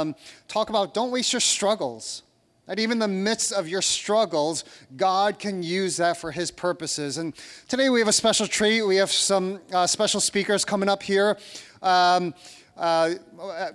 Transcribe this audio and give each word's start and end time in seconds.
um, 0.00 0.14
talk 0.48 0.70
about 0.70 0.94
don't 0.94 1.10
waste 1.10 1.32
your 1.32 1.40
struggles. 1.40 2.22
That 2.66 2.78
even 2.78 2.92
in 2.92 2.98
the 2.98 3.08
midst 3.08 3.52
of 3.52 3.68
your 3.68 3.82
struggles, 3.82 4.64
God 4.96 5.38
can 5.38 5.62
use 5.62 5.98
that 5.98 6.16
for 6.16 6.30
His 6.32 6.50
purposes. 6.50 7.18
And 7.18 7.34
today 7.68 7.90
we 7.90 7.98
have 7.98 8.08
a 8.08 8.12
special 8.12 8.46
treat. 8.46 8.82
We 8.82 8.96
have 8.96 9.12
some 9.12 9.60
uh, 9.70 9.86
special 9.86 10.18
speakers 10.18 10.64
coming 10.64 10.88
up 10.88 11.02
here. 11.02 11.36
Um, 11.82 12.34
uh, 12.76 13.14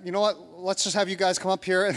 you 0.04 0.10
know 0.10 0.20
what? 0.20 0.58
Let's 0.58 0.82
just 0.82 0.96
have 0.96 1.08
you 1.08 1.14
guys 1.14 1.38
come 1.38 1.52
up 1.52 1.64
here. 1.64 1.94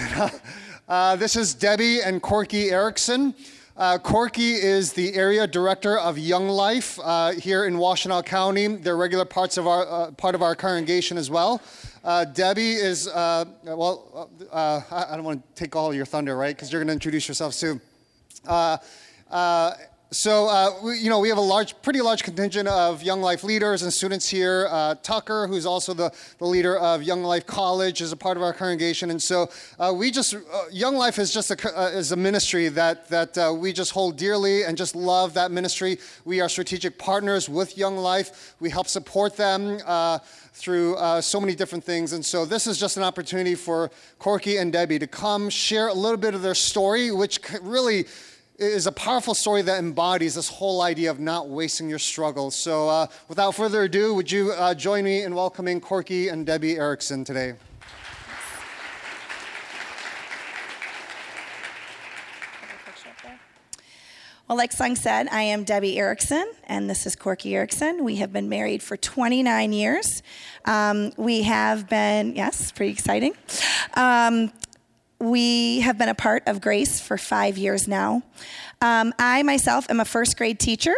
uh, 0.88 1.16
this 1.16 1.36
is 1.36 1.55
Debbie 1.55 2.02
and 2.02 2.21
Corky 2.21 2.70
Erickson. 2.70 3.34
Uh, 3.76 3.98
Corky 3.98 4.52
is 4.54 4.94
the 4.94 5.16
area 5.16 5.48
director 5.48 5.98
of 5.98 6.20
Young 6.20 6.48
Life 6.48 7.00
uh, 7.04 7.32
here 7.32 7.66
in 7.66 7.74
Washtenaw 7.74 8.24
County. 8.24 8.68
They're 8.68 8.96
regular 8.96 9.26
parts 9.26 9.58
of 9.58 9.66
our 9.66 9.88
uh, 9.88 10.12
part 10.12 10.36
of 10.36 10.44
our 10.44 10.54
congregation 10.54 11.18
as 11.18 11.32
well. 11.32 11.60
Uh, 12.04 12.26
Debbie 12.26 12.74
is 12.74 13.08
uh, 13.08 13.46
well. 13.64 14.30
Uh, 14.52 14.82
I 14.92 15.16
don't 15.16 15.24
want 15.24 15.56
to 15.56 15.64
take 15.64 15.73
all 15.73 15.94
your 15.94 16.05
thunder, 16.05 16.36
right? 16.36 16.54
Because 16.54 16.70
you're 16.72 16.82
going 16.82 16.88
to 16.88 16.94
introduce 16.94 17.30
yourself 17.30 17.54
soon. 17.54 17.80
So, 20.13 20.48
uh, 20.48 20.91
you 20.91 21.09
know, 21.09 21.17
we 21.17 21.30
have 21.30 21.40
a 21.40 21.41
large, 21.41 21.81
pretty 21.81 21.99
large 21.99 22.21
contingent 22.21 22.67
of 22.67 23.02
Young 23.02 23.20
Life 23.20 23.44
leaders 23.44 23.81
and 23.81 23.91
students 23.91 24.30
here. 24.30 24.67
Uh, 24.70 24.94
Tucker, 25.02 25.48
who's 25.48 25.66
also 25.66 25.95
the, 25.95 26.13
the 26.38 26.45
leader 26.45 26.77
of 26.77 27.02
Young 27.02 27.23
Life 27.23 27.48
College, 27.48 27.99
is 27.99 28.12
a 28.12 28.16
part 28.16 28.38
of 28.38 28.44
our 28.44 28.54
congregation. 28.54 29.09
And 29.09 29.20
so 29.20 29.49
uh, 29.80 29.91
we 29.95 30.12
just, 30.12 30.35
uh, 30.35 30.40
Young 30.71 30.98
Life 30.98 31.18
is 31.18 31.34
just 31.34 31.49
a, 31.49 31.80
uh, 31.80 31.88
is 31.88 32.12
a 32.12 32.16
ministry 32.16 32.68
that, 32.70 33.09
that 33.09 33.35
uh, 33.40 33.55
we 33.57 33.73
just 33.73 33.91
hold 33.91 34.16
dearly 34.16 34.66
and 34.66 34.77
just 34.77 34.95
love 34.95 35.34
that 35.34 35.49
ministry. 35.49 35.98
We 36.26 36.41
are 36.41 36.48
strategic 36.48 36.99
partners 36.99 37.49
with 37.49 37.76
Young 37.76 37.98
Life. 37.98 38.54
We 38.59 38.70
help 38.70 38.85
support 38.85 39.35
them 39.35 39.80
through 40.54 40.95
so 41.21 41.41
many 41.41 41.55
different 41.55 41.84
things. 41.84 42.13
And 42.13 42.23
so 42.23 42.45
this 42.45 42.68
is 42.68 42.77
just 42.80 42.98
an 42.98 43.04
opportunity 43.04 43.55
for 43.55 43.90
Corky 44.20 44.57
and 44.57 44.71
Debbie 44.71 44.99
to 44.99 45.07
come 45.07 45.49
share 45.49 45.88
a 45.88 45.93
little 45.93 46.18
bit 46.18 46.35
of 46.35 46.43
their 46.43 46.54
story, 46.54 47.09
which 47.09 47.40
really 47.63 48.05
is 48.57 48.85
a 48.87 48.91
powerful 48.91 49.34
story 49.34 49.62
that 49.63 49.79
embodies 49.79 50.35
this 50.35 50.48
whole 50.48 50.82
idea 50.82 51.09
of 51.09 51.20
not 51.20 51.49
wasting 51.49 51.90
your 51.90 51.99
struggles. 51.99 52.55
So, 52.55 52.87
uh, 52.87 53.07
without 53.27 53.55
further 53.55 53.84
ado, 53.84 54.13
would 54.13 54.32
you 54.32 54.51
uh, 54.51 54.73
join 54.73 55.04
me 55.04 55.23
in 55.23 55.34
welcoming 55.34 55.82
Corky 55.82 56.27
and 56.27 56.45
Debbie 56.45 56.77
Erickson 56.77 57.23
today? 57.23 57.55
Well, 64.50 64.57
like 64.57 64.73
Sung 64.73 64.95
said, 64.95 65.29
I 65.31 65.41
am 65.41 65.63
Debbie 65.63 65.97
Erickson, 65.97 66.45
and 66.66 66.90
this 66.90 67.07
is 67.07 67.16
Corky 67.16 67.56
Erickson. 67.56 68.03
We 68.03 68.17
have 68.17 68.31
been 68.34 68.50
married 68.50 68.84
for 68.84 68.97
29 68.97 69.73
years. 69.73 70.22
Um, 70.66 71.12
we 71.17 71.44
have 71.44 71.90
been, 71.90 72.35
yes, 72.35 72.72
pretty 72.72 72.91
exciting. 72.91 73.34
Um, 73.95 74.51
we 75.24 75.79
have 75.79 75.97
been 75.97 76.09
a 76.09 76.16
part 76.16 76.44
of 76.47 76.59
Grace 76.59 77.00
for 77.00 77.18
five 77.18 77.57
years 77.57 77.88
now. 77.88 78.22
Um, 78.81 79.13
I 79.18 79.41
myself 79.44 79.90
am 79.90 80.02
a 80.02 80.06
first 80.06 80.38
grade 80.38 80.59
teacher, 80.59 80.94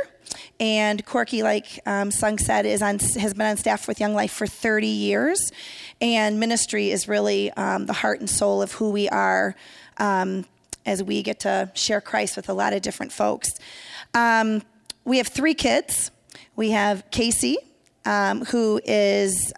and 0.60 1.06
Corky, 1.06 1.44
like 1.44 1.80
um, 1.86 2.10
Sung 2.10 2.40
said, 2.40 2.66
is 2.66 2.82
on, 2.82 2.98
has 2.98 3.36
been 3.36 3.46
on 3.46 3.58
staff 3.58 3.88
with 3.88 4.00
Young 4.00 4.16
Life 4.16 4.32
for 4.32 4.48
30 4.48 4.88
years. 4.88 5.52
And 6.02 6.40
ministry 6.40 6.90
is 6.90 7.08
really 7.08 7.52
um, 7.52 7.86
the 7.86 7.94
heart 7.94 8.20
and 8.20 8.28
soul 8.30 8.64
of 8.64 8.72
who 8.74 8.90
we 8.90 9.08
are 9.10 9.56
um, 9.98 10.46
as 10.88 11.04
we 11.04 11.22
get 11.22 11.42
to 11.42 11.72
share 11.76 12.02
Christ 12.02 12.36
with 12.36 12.50
a 12.50 12.54
lot 12.54 12.74
of 12.74 12.82
different 12.82 13.12
folks. 13.12 13.52
Um, 14.16 14.64
we 15.04 15.18
have 15.18 15.28
three 15.28 15.54
kids. 15.54 16.10
We 16.56 16.72
have 16.72 17.04
Casey, 17.12 17.58
um, 18.06 18.46
who 18.46 18.82
is 18.86 19.54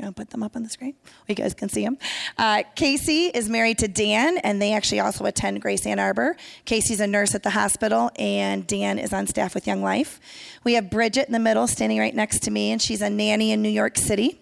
you 0.00 0.06
know, 0.06 0.12
put 0.12 0.30
them 0.30 0.42
up 0.42 0.56
on 0.56 0.62
the 0.62 0.68
screen. 0.70 0.94
You 1.28 1.34
guys 1.34 1.52
can 1.52 1.68
see 1.68 1.84
them. 1.84 1.98
Uh, 2.38 2.62
Casey 2.74 3.26
is 3.26 3.50
married 3.50 3.76
to 3.80 3.88
Dan, 3.88 4.38
and 4.38 4.60
they 4.60 4.72
actually 4.72 5.00
also 5.00 5.26
attend 5.26 5.60
Grace 5.60 5.84
Ann 5.84 5.98
Arbor. 5.98 6.38
Casey's 6.64 7.00
a 7.00 7.06
nurse 7.06 7.34
at 7.34 7.42
the 7.42 7.50
hospital, 7.50 8.10
and 8.16 8.66
Dan 8.66 8.98
is 8.98 9.12
on 9.12 9.26
staff 9.26 9.54
with 9.54 9.66
Young 9.66 9.82
Life. 9.82 10.18
We 10.64 10.72
have 10.72 10.88
Bridget 10.88 11.26
in 11.26 11.34
the 11.34 11.38
middle, 11.38 11.66
standing 11.66 11.98
right 11.98 12.14
next 12.14 12.42
to 12.44 12.50
me, 12.50 12.72
and 12.72 12.80
she's 12.80 13.02
a 13.02 13.10
nanny 13.10 13.52
in 13.52 13.60
New 13.60 13.68
York 13.68 13.98
City. 13.98 14.40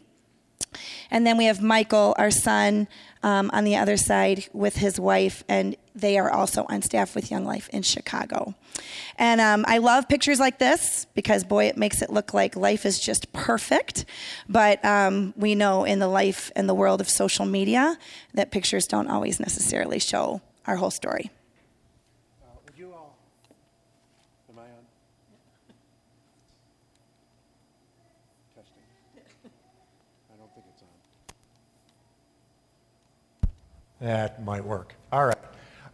And 1.10 1.26
then 1.26 1.36
we 1.36 1.46
have 1.46 1.60
Michael, 1.60 2.14
our 2.18 2.30
son, 2.30 2.86
um, 3.22 3.50
on 3.52 3.64
the 3.64 3.76
other 3.76 3.96
side 3.96 4.48
with 4.52 4.76
his 4.76 4.98
wife, 5.00 5.44
and 5.48 5.76
they 5.94 6.18
are 6.18 6.30
also 6.30 6.64
on 6.68 6.82
staff 6.82 7.14
with 7.14 7.30
Young 7.30 7.44
Life 7.44 7.68
in 7.70 7.82
Chicago. 7.82 8.54
And 9.16 9.40
um, 9.40 9.64
I 9.66 9.78
love 9.78 10.08
pictures 10.08 10.38
like 10.38 10.58
this 10.58 11.06
because, 11.14 11.44
boy, 11.44 11.66
it 11.66 11.76
makes 11.76 12.02
it 12.02 12.10
look 12.10 12.32
like 12.32 12.54
life 12.56 12.86
is 12.86 13.00
just 13.00 13.32
perfect. 13.32 14.04
But 14.48 14.84
um, 14.84 15.34
we 15.36 15.54
know 15.54 15.84
in 15.84 15.98
the 15.98 16.08
life 16.08 16.52
and 16.54 16.68
the 16.68 16.74
world 16.74 17.00
of 17.00 17.08
social 17.08 17.46
media 17.46 17.98
that 18.34 18.50
pictures 18.50 18.86
don't 18.86 19.08
always 19.08 19.40
necessarily 19.40 19.98
show 19.98 20.40
our 20.66 20.76
whole 20.76 20.90
story. 20.90 21.30
That 34.00 34.44
might 34.44 34.64
work. 34.64 34.94
All 35.12 35.26
right. 35.26 35.36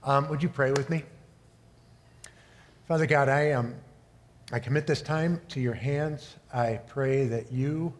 Um, 0.02 0.28
would 0.28 0.42
you 0.42 0.48
pray 0.48 0.72
with 0.72 0.90
me? 0.90 1.04
Father 2.86 3.06
God, 3.06 3.28
I, 3.28 3.52
um, 3.52 3.74
I 4.52 4.58
commit 4.58 4.86
this 4.86 5.00
time 5.00 5.40
to 5.48 5.60
your 5.60 5.72
hands. 5.72 6.36
I 6.52 6.80
pray 6.86 7.26
that 7.28 7.50
you 7.50 7.94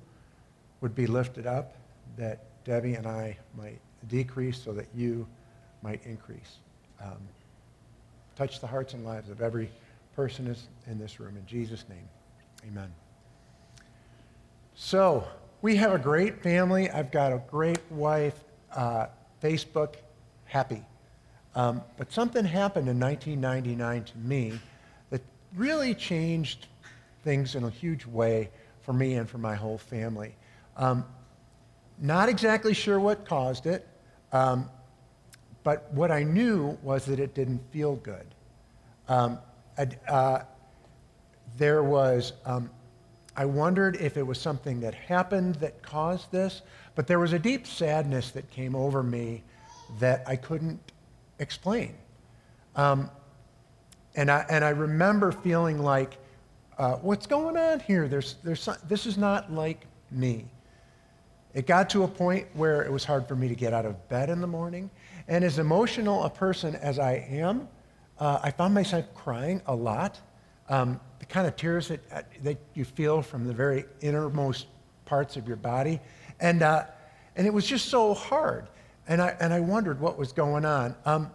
would 0.83 0.95
be 0.95 1.07
lifted 1.07 1.47
up, 1.47 1.77
that 2.19 2.45
Debbie 2.65 2.95
and 2.95 3.07
I 3.07 3.39
might 3.57 3.81
decrease 4.09 4.63
so 4.63 4.73
that 4.73 4.89
you 4.95 5.27
might 5.83 6.05
increase. 6.05 6.59
Um, 7.03 7.17
touch 8.37 8.61
the 8.61 8.67
hearts 8.67 8.93
and 8.93 9.05
lives 9.05 9.31
of 9.31 9.41
every 9.41 9.71
person 10.15 10.55
in 10.87 10.99
this 10.99 11.19
room. 11.19 11.37
In 11.37 11.47
Jesus' 11.47 11.85
name, 11.89 12.09
amen. 12.69 12.93
So, 14.75 15.27
we 15.63 15.77
have 15.77 15.93
a 15.93 15.99
great 15.99 16.43
family. 16.43 16.91
I've 16.91 17.11
got 17.11 17.33
a 17.33 17.43
great 17.51 17.81
wife. 17.91 18.39
Uh, 18.71 19.07
Facebook, 19.45 19.97
happy. 20.47 20.83
Um, 21.55 21.83
but 21.99 22.11
something 22.11 22.47
happened 22.47 22.89
in 22.89 22.99
1999 22.99 24.05
to 24.05 24.19
me 24.19 24.59
that 25.11 25.21
really 25.55 25.95
changed 25.95 26.67
things 27.25 27.55
in 27.55 27.65
a 27.65 27.71
huge 27.71 28.07
way 28.07 28.49
for 28.81 28.95
me 28.95 29.15
and 29.15 29.29
for 29.29 29.37
my 29.37 29.55
whole 29.55 29.77
family. 29.77 30.35
Um, 30.79 31.05
not 32.01 32.31
exactly 32.31 32.73
sure 32.73 32.99
what 32.99 33.27
caused 33.27 33.67
it, 33.67 33.87
um, 34.33 34.71
but 35.63 35.93
what 35.93 36.11
I 36.11 36.23
knew 36.23 36.79
was 36.83 37.05
that 37.05 37.21
it 37.21 37.35
didn't 37.35 37.61
feel 37.71 37.97
good. 37.97 38.27
Um, 39.09 39.39
uh, 40.09 40.39
there 41.59 41.83
was, 41.83 42.33
um, 42.47 42.71
I 43.37 43.45
wondered 43.45 43.97
if 43.97 44.17
it 44.17 44.27
was 44.27 44.41
something 44.41 44.81
that 44.81 44.95
happened 44.95 45.57
that 45.57 45.83
caused 45.83 46.33
this, 46.33 46.63
but 46.95 47.07
there 47.07 47.19
was 47.19 47.33
a 47.33 47.39
deep 47.39 47.67
sadness 47.67 48.31
that 48.33 48.51
came 48.51 48.75
over 48.75 49.03
me 49.03 49.43
that 49.99 50.25
I 50.27 50.37
couldn't 50.37 50.81
explain. 51.39 51.95
Um, 52.77 53.11
and, 54.15 54.31
I, 54.31 54.45
and 54.49 54.65
I 54.65 54.71
remember 54.71 55.33
feeling 55.33 55.79
like, 55.79 56.19
uh, 56.79 56.97
what's 56.97 57.27
going 57.27 57.57
on 57.57 57.81
here? 57.81 58.09
There's, 58.09 58.37
there's, 58.43 58.69
this 58.89 59.07
is 59.07 59.17
not 59.17 59.53
like 59.53 59.87
me. 60.11 60.47
It 61.53 61.67
got 61.67 61.89
to 61.91 62.03
a 62.03 62.09
point 62.09 62.47
where 62.55 62.83
it 62.83 62.91
was 62.91 63.05
hard 63.05 63.29
for 63.29 63.37
me 63.37 63.49
to 63.49 63.55
get 63.55 63.73
out 63.73 63.87
of 63.87 64.09
bed 64.09 64.29
in 64.29 64.41
the 64.41 64.47
morning. 64.47 64.91
And 65.29 65.45
as 65.45 65.59
emotional 65.59 66.25
a 66.25 66.31
person 66.31 66.75
as 66.77 66.99
I 66.99 67.27
am, 67.31 67.69
uh, 68.19 68.41
I 68.43 68.51
found 68.51 68.75
myself 68.75 69.05
crying 69.15 69.63
a 69.67 69.75
lot. 69.75 70.21
Um, 70.69 71.01
the 71.21 71.27
kind 71.27 71.47
of 71.47 71.57
tears 71.57 71.89
that, 71.89 72.27
that 72.43 72.59
you 72.75 72.85
feel 72.85 73.23
from 73.23 73.47
the 73.47 73.53
very 73.53 73.85
innermost 74.01 74.67
parts 75.05 75.37
of 75.37 75.47
your 75.47 75.57
body. 75.57 76.01
And, 76.45 76.63
uh, 76.63 76.85
and 77.37 77.47
it 77.47 77.55
was 77.55 77.67
just 77.67 77.89
so 77.89 78.13
hard. 78.13 78.67
And 79.09 79.23
I, 79.23 79.35
and 79.41 79.51
I 79.51 79.61
wondered 79.61 79.99
what 79.99 80.19
was 80.19 80.33
going 80.33 80.67
on. 80.67 80.95
Um, 81.07 81.31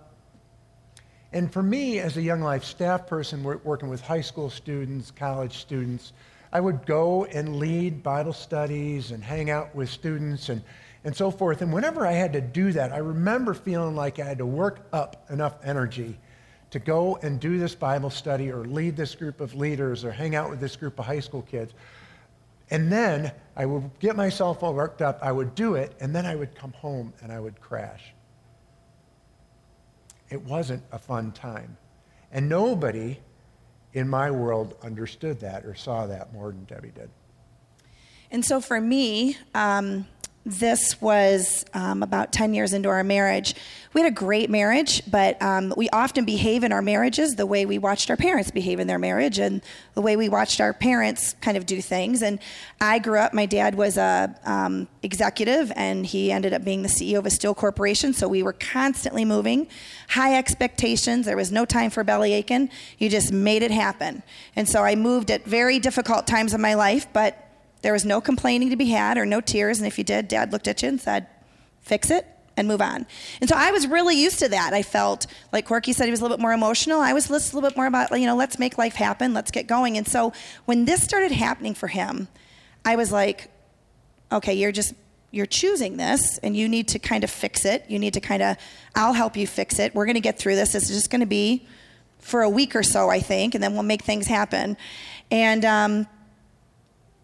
and 1.33 1.51
for 1.51 1.63
me, 1.63 1.97
as 1.97 2.15
a 2.17 2.21
Young 2.21 2.41
Life 2.41 2.63
staff 2.63 3.07
person 3.07 3.41
working 3.43 3.89
with 3.89 4.01
high 4.01 4.21
school 4.21 4.51
students, 4.51 5.09
college 5.09 5.57
students, 5.57 6.13
I 6.53 6.59
would 6.59 6.85
go 6.85 7.25
and 7.25 7.55
lead 7.55 8.03
Bible 8.03 8.33
studies 8.33 9.09
and 9.09 9.23
hang 9.23 9.49
out 9.49 9.73
with 9.73 9.89
students 9.89 10.49
and, 10.49 10.61
and 11.03 11.15
so 11.15 11.31
forth. 11.31 11.63
And 11.63 11.73
whenever 11.73 12.05
I 12.05 12.11
had 12.11 12.31
to 12.33 12.41
do 12.41 12.71
that, 12.73 12.91
I 12.91 12.97
remember 12.97 13.55
feeling 13.55 13.95
like 13.95 14.19
I 14.19 14.25
had 14.25 14.37
to 14.37 14.45
work 14.45 14.85
up 14.93 15.25
enough 15.31 15.55
energy 15.63 16.19
to 16.69 16.77
go 16.77 17.17
and 17.23 17.39
do 17.39 17.57
this 17.57 17.73
Bible 17.73 18.11
study 18.11 18.51
or 18.51 18.63
lead 18.63 18.95
this 18.95 19.15
group 19.15 19.41
of 19.41 19.55
leaders 19.55 20.05
or 20.05 20.11
hang 20.11 20.35
out 20.35 20.51
with 20.51 20.59
this 20.59 20.75
group 20.75 20.99
of 20.99 21.05
high 21.05 21.19
school 21.19 21.41
kids 21.41 21.73
and 22.71 22.91
then 22.91 23.31
I 23.55 23.65
would 23.65 23.99
get 23.99 24.15
myself 24.15 24.63
all 24.63 24.73
worked 24.73 25.01
up, 25.01 25.19
I 25.21 25.31
would 25.31 25.55
do 25.55 25.75
it, 25.75 25.95
and 25.99 26.15
then 26.15 26.25
I 26.25 26.35
would 26.35 26.55
come 26.55 26.71
home 26.73 27.13
and 27.21 27.31
I 27.31 27.39
would 27.39 27.59
crash. 27.59 28.13
It 30.29 30.41
wasn't 30.43 30.83
a 30.91 30.99
fun 30.99 31.31
time. 31.31 31.77
And 32.31 32.47
nobody 32.47 33.19
in 33.93 34.07
my 34.07 34.29
world 34.29 34.75
understood 34.83 35.39
that 35.39 35.65
or 35.65 35.73
saw 35.73 36.05
that 36.07 36.31
more 36.31 36.51
than 36.51 36.63
Debbie 36.65 36.91
did. 36.93 37.09
And 38.31 38.45
so 38.45 38.61
for 38.61 38.79
me, 38.79 39.37
um, 39.55 40.05
this 40.49 40.99
was 40.99 41.63
um, 41.73 42.01
about 42.01 42.33
10 42.33 42.53
years 42.53 42.73
into 42.73 42.89
our 42.89 43.03
marriage. 43.03 43.55
We 43.93 44.01
had 44.01 44.11
a 44.11 44.15
great 44.15 44.49
marriage, 44.49 45.01
but 45.09 45.41
um, 45.41 45.73
we 45.77 45.89
often 45.89 46.25
behave 46.25 46.63
in 46.63 46.71
our 46.71 46.81
marriages 46.81 47.35
the 47.35 47.45
way 47.45 47.65
we 47.65 47.77
watched 47.77 48.09
our 48.09 48.17
parents 48.17 48.51
behave 48.51 48.79
in 48.79 48.87
their 48.87 48.99
marriage 48.99 49.39
and 49.39 49.61
the 49.93 50.01
way 50.01 50.15
we 50.15 50.29
watched 50.29 50.61
our 50.61 50.73
parents 50.73 51.35
kind 51.41 51.57
of 51.57 51.65
do 51.65 51.81
things. 51.81 52.21
And 52.21 52.39
I 52.81 52.99
grew 52.99 53.19
up, 53.19 53.33
my 53.33 53.45
dad 53.45 53.75
was 53.75 53.97
a 53.97 54.35
um, 54.43 54.87
executive 55.03 55.71
and 55.75 56.05
he 56.05 56.31
ended 56.31 56.53
up 56.53 56.63
being 56.63 56.81
the 56.81 56.89
CEO 56.89 57.19
of 57.19 57.25
a 57.25 57.31
steel 57.31 57.53
corporation. 57.53 58.13
So 58.13 58.27
we 58.27 58.43
were 58.43 58.53
constantly 58.53 59.25
moving, 59.25 59.67
high 60.09 60.37
expectations. 60.37 61.25
There 61.25 61.37
was 61.37 61.51
no 61.51 61.65
time 61.65 61.89
for 61.89 62.03
belly 62.03 62.33
aching. 62.33 62.69
You 62.97 63.09
just 63.09 63.31
made 63.31 63.63
it 63.63 63.71
happen. 63.71 64.23
And 64.55 64.67
so 64.67 64.83
I 64.83 64.95
moved 64.95 65.31
at 65.31 65.45
very 65.45 65.79
difficult 65.79 66.27
times 66.27 66.53
in 66.53 66.61
my 66.61 66.73
life, 66.73 67.07
but 67.13 67.48
there 67.81 67.93
was 67.93 68.05
no 68.05 68.21
complaining 68.21 68.69
to 68.69 68.75
be 68.75 68.87
had 68.87 69.17
or 69.17 69.25
no 69.25 69.41
tears. 69.41 69.79
And 69.79 69.87
if 69.87 69.97
you 69.97 70.03
did, 70.03 70.27
dad 70.27 70.51
looked 70.51 70.67
at 70.67 70.81
you 70.81 70.89
and 70.89 70.99
said, 70.99 71.27
fix 71.81 72.11
it 72.11 72.25
and 72.57 72.67
move 72.67 72.81
on. 72.81 73.07
And 73.39 73.49
so 73.49 73.55
I 73.57 73.71
was 73.71 73.87
really 73.87 74.21
used 74.21 74.39
to 74.39 74.49
that. 74.49 74.73
I 74.73 74.83
felt 74.83 75.27
like 75.53 75.65
Corky 75.65 75.93
said 75.93 76.05
he 76.05 76.11
was 76.11 76.19
a 76.19 76.23
little 76.23 76.35
bit 76.35 76.41
more 76.41 76.51
emotional. 76.51 76.99
I 76.99 77.13
was 77.13 77.29
a 77.29 77.33
little 77.33 77.61
bit 77.61 77.77
more 77.77 77.85
about, 77.85 78.11
you 78.19 78.25
know, 78.25 78.35
let's 78.35 78.59
make 78.59 78.77
life 78.77 78.95
happen, 78.95 79.33
let's 79.33 79.49
get 79.49 79.65
going. 79.65 79.97
And 79.97 80.05
so 80.05 80.33
when 80.65 80.83
this 80.83 81.01
started 81.01 81.31
happening 81.31 81.73
for 81.73 81.87
him, 81.87 82.27
I 82.83 82.97
was 82.97 83.13
like, 83.13 83.49
okay, 84.31 84.53
you're 84.53 84.73
just, 84.73 84.93
you're 85.31 85.45
choosing 85.45 85.95
this 85.95 86.37
and 86.39 86.55
you 86.55 86.67
need 86.67 86.89
to 86.89 86.99
kind 86.99 87.23
of 87.23 87.29
fix 87.29 87.63
it. 87.63 87.85
You 87.87 87.97
need 87.97 88.13
to 88.15 88.21
kind 88.21 88.43
of, 88.43 88.57
I'll 88.93 89.13
help 89.13 89.37
you 89.37 89.47
fix 89.47 89.79
it. 89.79 89.95
We're 89.95 90.05
going 90.05 90.15
to 90.15 90.21
get 90.21 90.37
through 90.37 90.55
this. 90.55 90.75
It's 90.75 90.89
just 90.89 91.09
going 91.09 91.21
to 91.21 91.27
be 91.27 91.65
for 92.19 92.41
a 92.41 92.49
week 92.49 92.75
or 92.75 92.83
so, 92.83 93.09
I 93.09 93.21
think, 93.21 93.55
and 93.55 93.63
then 93.63 93.73
we'll 93.73 93.83
make 93.83 94.03
things 94.03 94.27
happen. 94.27 94.75
And, 95.31 95.63
um, 95.63 96.07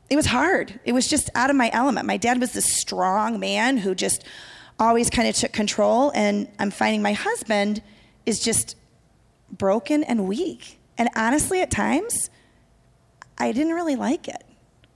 it 0.09 0.15
was 0.15 0.27
hard. 0.27 0.79
It 0.85 0.93
was 0.93 1.07
just 1.07 1.29
out 1.35 1.49
of 1.49 1.55
my 1.55 1.69
element. 1.73 2.05
My 2.05 2.17
dad 2.17 2.39
was 2.39 2.53
this 2.53 2.65
strong 2.65 3.39
man 3.39 3.77
who 3.77 3.95
just 3.95 4.23
always 4.79 5.09
kind 5.09 5.27
of 5.27 5.35
took 5.35 5.51
control, 5.51 6.11
and 6.13 6.47
I'm 6.59 6.71
finding 6.71 7.01
my 7.01 7.13
husband 7.13 7.81
is 8.25 8.39
just 8.39 8.75
broken 9.51 10.03
and 10.03 10.27
weak. 10.27 10.79
And 10.97 11.09
honestly, 11.15 11.61
at 11.61 11.71
times, 11.71 12.29
I 13.37 13.51
didn't 13.51 13.73
really 13.73 13.95
like 13.95 14.27
it. 14.27 14.43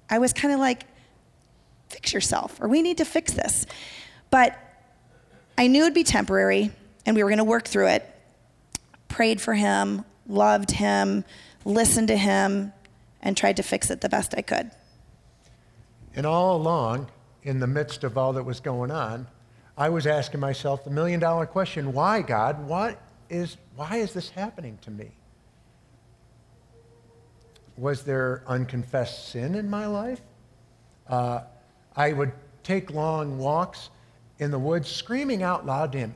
I 0.10 0.20
was 0.20 0.34
kind 0.34 0.54
of 0.54 0.60
like, 0.60 0.86
fix 1.90 2.14
yourself, 2.14 2.60
or 2.62 2.68
we 2.68 2.82
need 2.82 2.98
to 2.98 3.06
fix 3.06 3.34
this. 3.34 3.66
But 4.30 4.58
I 5.58 5.68
knew 5.68 5.82
it'd 5.82 5.94
be 5.94 6.04
temporary, 6.04 6.72
and 7.06 7.16
we 7.16 7.24
were 7.24 7.30
going 7.30 7.40
to 7.40 7.44
work 7.44 7.68
through 7.68 7.88
it. 7.88 8.16
Prayed 9.08 9.42
for 9.42 9.56
him, 9.56 10.06
loved 10.28 10.72
him, 10.72 11.26
listened 11.66 12.10
to 12.10 12.18
him, 12.18 12.74
and 13.22 13.36
tried 13.36 13.58
to 13.58 13.64
fix 13.64 13.90
it 13.90 14.02
the 14.02 14.10
best 14.10 14.34
I 14.38 14.42
could. 14.42 14.72
And 16.16 16.26
all 16.26 16.56
along, 16.56 17.10
in 17.44 17.60
the 17.60 17.68
midst 17.68 18.04
of 18.04 18.18
all 18.18 18.34
that 18.34 18.44
was 18.44 18.60
going 18.60 18.92
on, 18.92 19.28
I 19.78 19.90
was 19.90 20.06
asking 20.08 20.40
myself 20.40 20.84
the 20.84 20.90
million 20.90 21.20
dollar 21.20 21.46
question 21.46 21.94
why, 21.94 22.22
God? 22.22 22.68
What 22.68 23.02
is, 23.30 23.58
why 23.76 23.98
is 23.98 24.14
this 24.14 24.30
happening 24.30 24.78
to 24.82 24.92
me? 24.92 25.12
Was 27.78 28.04
there 28.04 28.44
unconfessed 28.46 29.30
sin 29.30 29.56
in 29.56 29.70
my 29.70 29.86
life? 29.86 30.20
Uh, 31.08 31.42
I 31.96 32.12
would 32.12 32.34
take 32.64 32.92
long 32.92 33.38
walks 33.38 33.90
in 34.40 34.52
the 34.52 34.60
woods, 34.60 34.90
screaming 34.90 35.44
out 35.44 35.66
loud 35.66 35.92
to 35.94 35.98
him, 35.98 36.16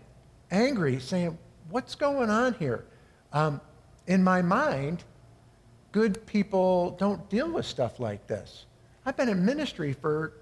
angry, 0.51 0.99
saying, 0.99 1.37
What's 1.69 1.95
going 1.95 2.29
on 2.29 2.53
here? 2.55 2.85
Um, 3.31 3.61
in 4.07 4.23
my 4.23 4.41
mind, 4.41 5.03
good 5.93 6.25
people 6.25 6.91
don't 6.99 7.29
deal 7.29 7.49
with 7.49 7.65
stuff 7.65 7.99
like 7.99 8.27
this. 8.27 8.65
I've 9.05 9.17
been 9.17 9.29
in 9.29 9.43
ministry 9.43 9.93
for 9.93 10.33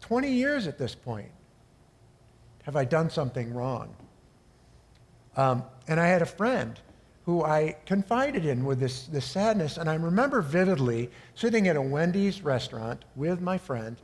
20 0.00 0.30
years 0.30 0.66
at 0.66 0.78
this 0.78 0.94
point. 0.94 1.30
Have 2.64 2.76
I 2.76 2.84
done 2.84 3.10
something 3.10 3.54
wrong? 3.54 3.94
Um, 5.36 5.62
and 5.86 6.00
I 6.00 6.06
had 6.06 6.22
a 6.22 6.26
friend 6.26 6.78
who 7.24 7.42
I 7.42 7.76
confided 7.86 8.46
in 8.46 8.64
with 8.64 8.78
this, 8.78 9.06
this 9.06 9.24
sadness, 9.24 9.76
and 9.76 9.90
I 9.90 9.94
remember 9.94 10.40
vividly 10.40 11.10
sitting 11.34 11.68
at 11.68 11.76
a 11.76 11.82
Wendy's 11.82 12.42
restaurant 12.42 13.04
with 13.14 13.40
my 13.40 13.58
friend, 13.58 13.96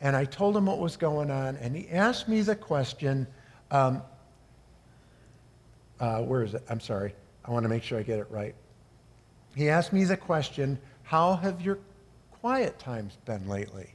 and 0.00 0.16
I 0.16 0.24
told 0.24 0.56
him 0.56 0.66
what 0.66 0.78
was 0.78 0.96
going 0.96 1.30
on, 1.30 1.56
and 1.56 1.76
he 1.76 1.88
asked 1.88 2.28
me 2.28 2.40
the 2.42 2.56
question, 2.56 3.26
um, 3.70 4.02
uh, 6.00 6.20
where 6.22 6.42
is 6.42 6.54
it? 6.54 6.64
I'm 6.68 6.80
sorry. 6.80 7.14
I 7.44 7.50
want 7.50 7.62
to 7.62 7.68
make 7.68 7.82
sure 7.82 7.98
I 7.98 8.02
get 8.02 8.18
it 8.18 8.26
right. 8.30 8.54
He 9.54 9.68
asked 9.68 9.92
me 9.92 10.04
the 10.04 10.16
question, 10.16 10.78
How 11.04 11.36
have 11.36 11.62
your 11.62 11.78
quiet 12.44 12.78
times 12.78 13.16
been 13.24 13.48
lately? 13.48 13.88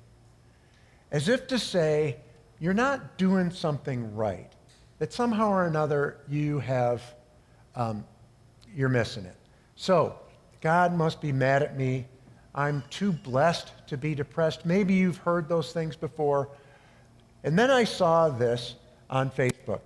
As 1.11 1.29
if 1.29 1.45
to 1.49 1.59
say, 1.59 2.17
you're 2.59 2.73
not 2.73 3.15
doing 3.15 3.51
something 3.51 4.15
right, 4.15 4.51
that 4.97 5.13
somehow 5.13 5.49
or 5.49 5.67
another 5.67 6.17
you 6.27 6.57
have, 6.57 7.03
um, 7.75 8.03
you're 8.75 8.89
missing 8.89 9.23
it. 9.25 9.35
So, 9.75 10.17
God 10.61 10.95
must 10.95 11.21
be 11.21 11.31
mad 11.31 11.61
at 11.61 11.77
me. 11.77 12.07
I'm 12.55 12.83
too 12.89 13.11
blessed 13.11 13.71
to 13.85 13.97
be 13.97 14.15
depressed. 14.15 14.65
Maybe 14.65 14.95
you've 14.95 15.17
heard 15.17 15.47
those 15.47 15.71
things 15.71 15.95
before. 15.95 16.49
And 17.43 17.57
then 17.57 17.69
I 17.69 17.83
saw 17.83 18.29
this 18.29 18.73
on 19.11 19.29
Facebook. 19.29 19.81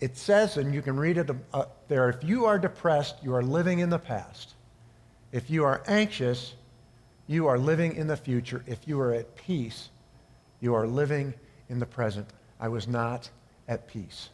It 0.00 0.18
says, 0.18 0.58
and 0.58 0.74
you 0.74 0.82
can 0.82 0.98
read 0.98 1.16
it 1.16 1.30
uh, 1.54 1.64
there 1.88 2.10
if 2.10 2.22
you 2.22 2.44
are 2.44 2.58
depressed, 2.58 3.14
you 3.22 3.34
are 3.34 3.42
living 3.42 3.78
in 3.78 3.88
the 3.88 3.98
past. 3.98 4.52
If 5.32 5.48
you 5.48 5.64
are 5.64 5.82
anxious, 5.86 6.52
you 7.26 7.46
are 7.46 7.58
living 7.58 7.96
in 7.96 8.06
the 8.06 8.16
future. 8.16 8.62
If 8.66 8.86
you 8.86 9.00
are 9.00 9.12
at 9.12 9.34
peace, 9.36 9.90
you 10.60 10.74
are 10.74 10.86
living 10.86 11.34
in 11.68 11.78
the 11.78 11.86
present. 11.86 12.28
I 12.60 12.68
was 12.68 12.86
not 12.86 13.30
at 13.68 13.88
peace. 13.88 14.28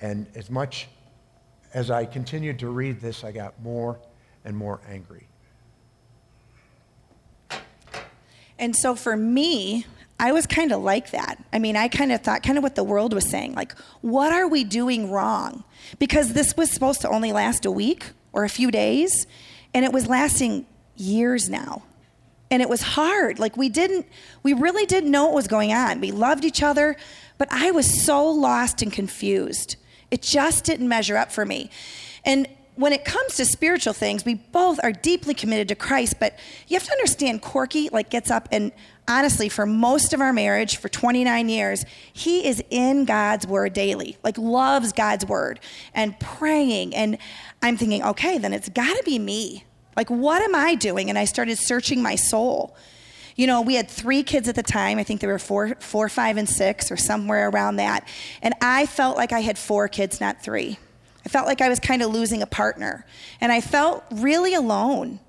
And 0.00 0.26
as 0.34 0.50
much 0.50 0.88
as 1.74 1.90
I 1.90 2.04
continued 2.04 2.58
to 2.58 2.68
read 2.68 3.00
this, 3.00 3.24
I 3.24 3.32
got 3.32 3.60
more 3.62 3.98
and 4.44 4.56
more 4.56 4.80
angry. 4.88 5.26
And 8.58 8.76
so 8.76 8.94
for 8.94 9.16
me, 9.16 9.86
I 10.20 10.30
was 10.32 10.46
kind 10.46 10.70
of 10.70 10.82
like 10.82 11.10
that. 11.10 11.42
I 11.52 11.58
mean, 11.58 11.76
I 11.76 11.88
kind 11.88 12.12
of 12.12 12.20
thought 12.20 12.42
kind 12.42 12.58
of 12.58 12.62
what 12.62 12.76
the 12.76 12.84
world 12.84 13.12
was 13.12 13.28
saying 13.28 13.54
like, 13.54 13.76
what 14.02 14.32
are 14.32 14.46
we 14.46 14.62
doing 14.62 15.10
wrong? 15.10 15.64
Because 15.98 16.32
this 16.32 16.56
was 16.56 16.70
supposed 16.70 17.00
to 17.00 17.08
only 17.08 17.32
last 17.32 17.64
a 17.64 17.70
week 17.70 18.10
or 18.32 18.44
a 18.44 18.48
few 18.48 18.70
days, 18.70 19.26
and 19.74 19.84
it 19.84 19.92
was 19.92 20.06
lasting 20.06 20.66
years 20.96 21.48
now. 21.48 21.82
And 22.50 22.60
it 22.60 22.68
was 22.68 22.82
hard. 22.82 23.38
Like 23.38 23.56
we 23.56 23.68
didn't, 23.68 24.06
we 24.42 24.52
really 24.52 24.84
didn't 24.84 25.10
know 25.10 25.24
what 25.24 25.34
was 25.34 25.48
going 25.48 25.72
on. 25.72 26.00
We 26.00 26.10
loved 26.10 26.44
each 26.44 26.62
other, 26.62 26.96
but 27.38 27.48
I 27.50 27.70
was 27.70 28.04
so 28.04 28.28
lost 28.28 28.82
and 28.82 28.92
confused. 28.92 29.76
It 30.10 30.20
just 30.20 30.64
didn't 30.64 30.88
measure 30.88 31.16
up 31.16 31.32
for 31.32 31.46
me. 31.46 31.70
And 32.24 32.46
when 32.74 32.92
it 32.92 33.04
comes 33.04 33.36
to 33.36 33.44
spiritual 33.44 33.92
things, 33.92 34.24
we 34.24 34.34
both 34.34 34.80
are 34.82 34.92
deeply 34.92 35.34
committed 35.34 35.68
to 35.68 35.74
Christ, 35.74 36.16
but 36.18 36.38
you 36.68 36.76
have 36.76 36.86
to 36.86 36.92
understand 36.92 37.42
Corky 37.42 37.88
like 37.90 38.10
gets 38.10 38.30
up 38.30 38.48
and 38.50 38.72
honestly 39.08 39.48
for 39.48 39.66
most 39.66 40.12
of 40.12 40.20
our 40.20 40.32
marriage 40.32 40.78
for 40.78 40.88
29 40.88 41.48
years, 41.48 41.84
he 42.12 42.46
is 42.46 42.62
in 42.70 43.04
God's 43.04 43.46
word 43.46 43.72
daily. 43.72 44.16
Like 44.22 44.38
loves 44.38 44.92
God's 44.92 45.26
word 45.26 45.60
and 45.94 46.18
praying 46.18 46.94
and 46.94 47.18
I'm 47.62 47.76
thinking, 47.76 48.02
okay, 48.02 48.38
then 48.38 48.52
it's 48.52 48.68
got 48.68 48.96
to 48.96 49.02
be 49.04 49.18
me. 49.18 49.64
Like, 49.96 50.08
what 50.08 50.42
am 50.42 50.54
I 50.54 50.74
doing? 50.74 51.08
And 51.08 51.18
I 51.18 51.24
started 51.24 51.58
searching 51.58 52.02
my 52.02 52.14
soul. 52.14 52.76
You 53.36 53.46
know, 53.46 53.62
we 53.62 53.74
had 53.74 53.88
three 53.88 54.22
kids 54.22 54.48
at 54.48 54.54
the 54.54 54.62
time. 54.62 54.98
I 54.98 55.04
think 55.04 55.20
they 55.20 55.26
were 55.26 55.38
four, 55.38 55.74
four, 55.80 56.08
five, 56.08 56.36
and 56.36 56.48
six, 56.48 56.90
or 56.90 56.96
somewhere 56.96 57.48
around 57.48 57.76
that. 57.76 58.06
And 58.42 58.54
I 58.60 58.86
felt 58.86 59.16
like 59.16 59.32
I 59.32 59.40
had 59.40 59.58
four 59.58 59.88
kids, 59.88 60.20
not 60.20 60.42
three. 60.42 60.78
I 61.24 61.28
felt 61.28 61.46
like 61.46 61.60
I 61.60 61.68
was 61.68 61.78
kind 61.78 62.02
of 62.02 62.10
losing 62.10 62.42
a 62.42 62.46
partner. 62.46 63.06
And 63.40 63.52
I 63.52 63.60
felt 63.60 64.04
really 64.10 64.54
alone. 64.54 65.20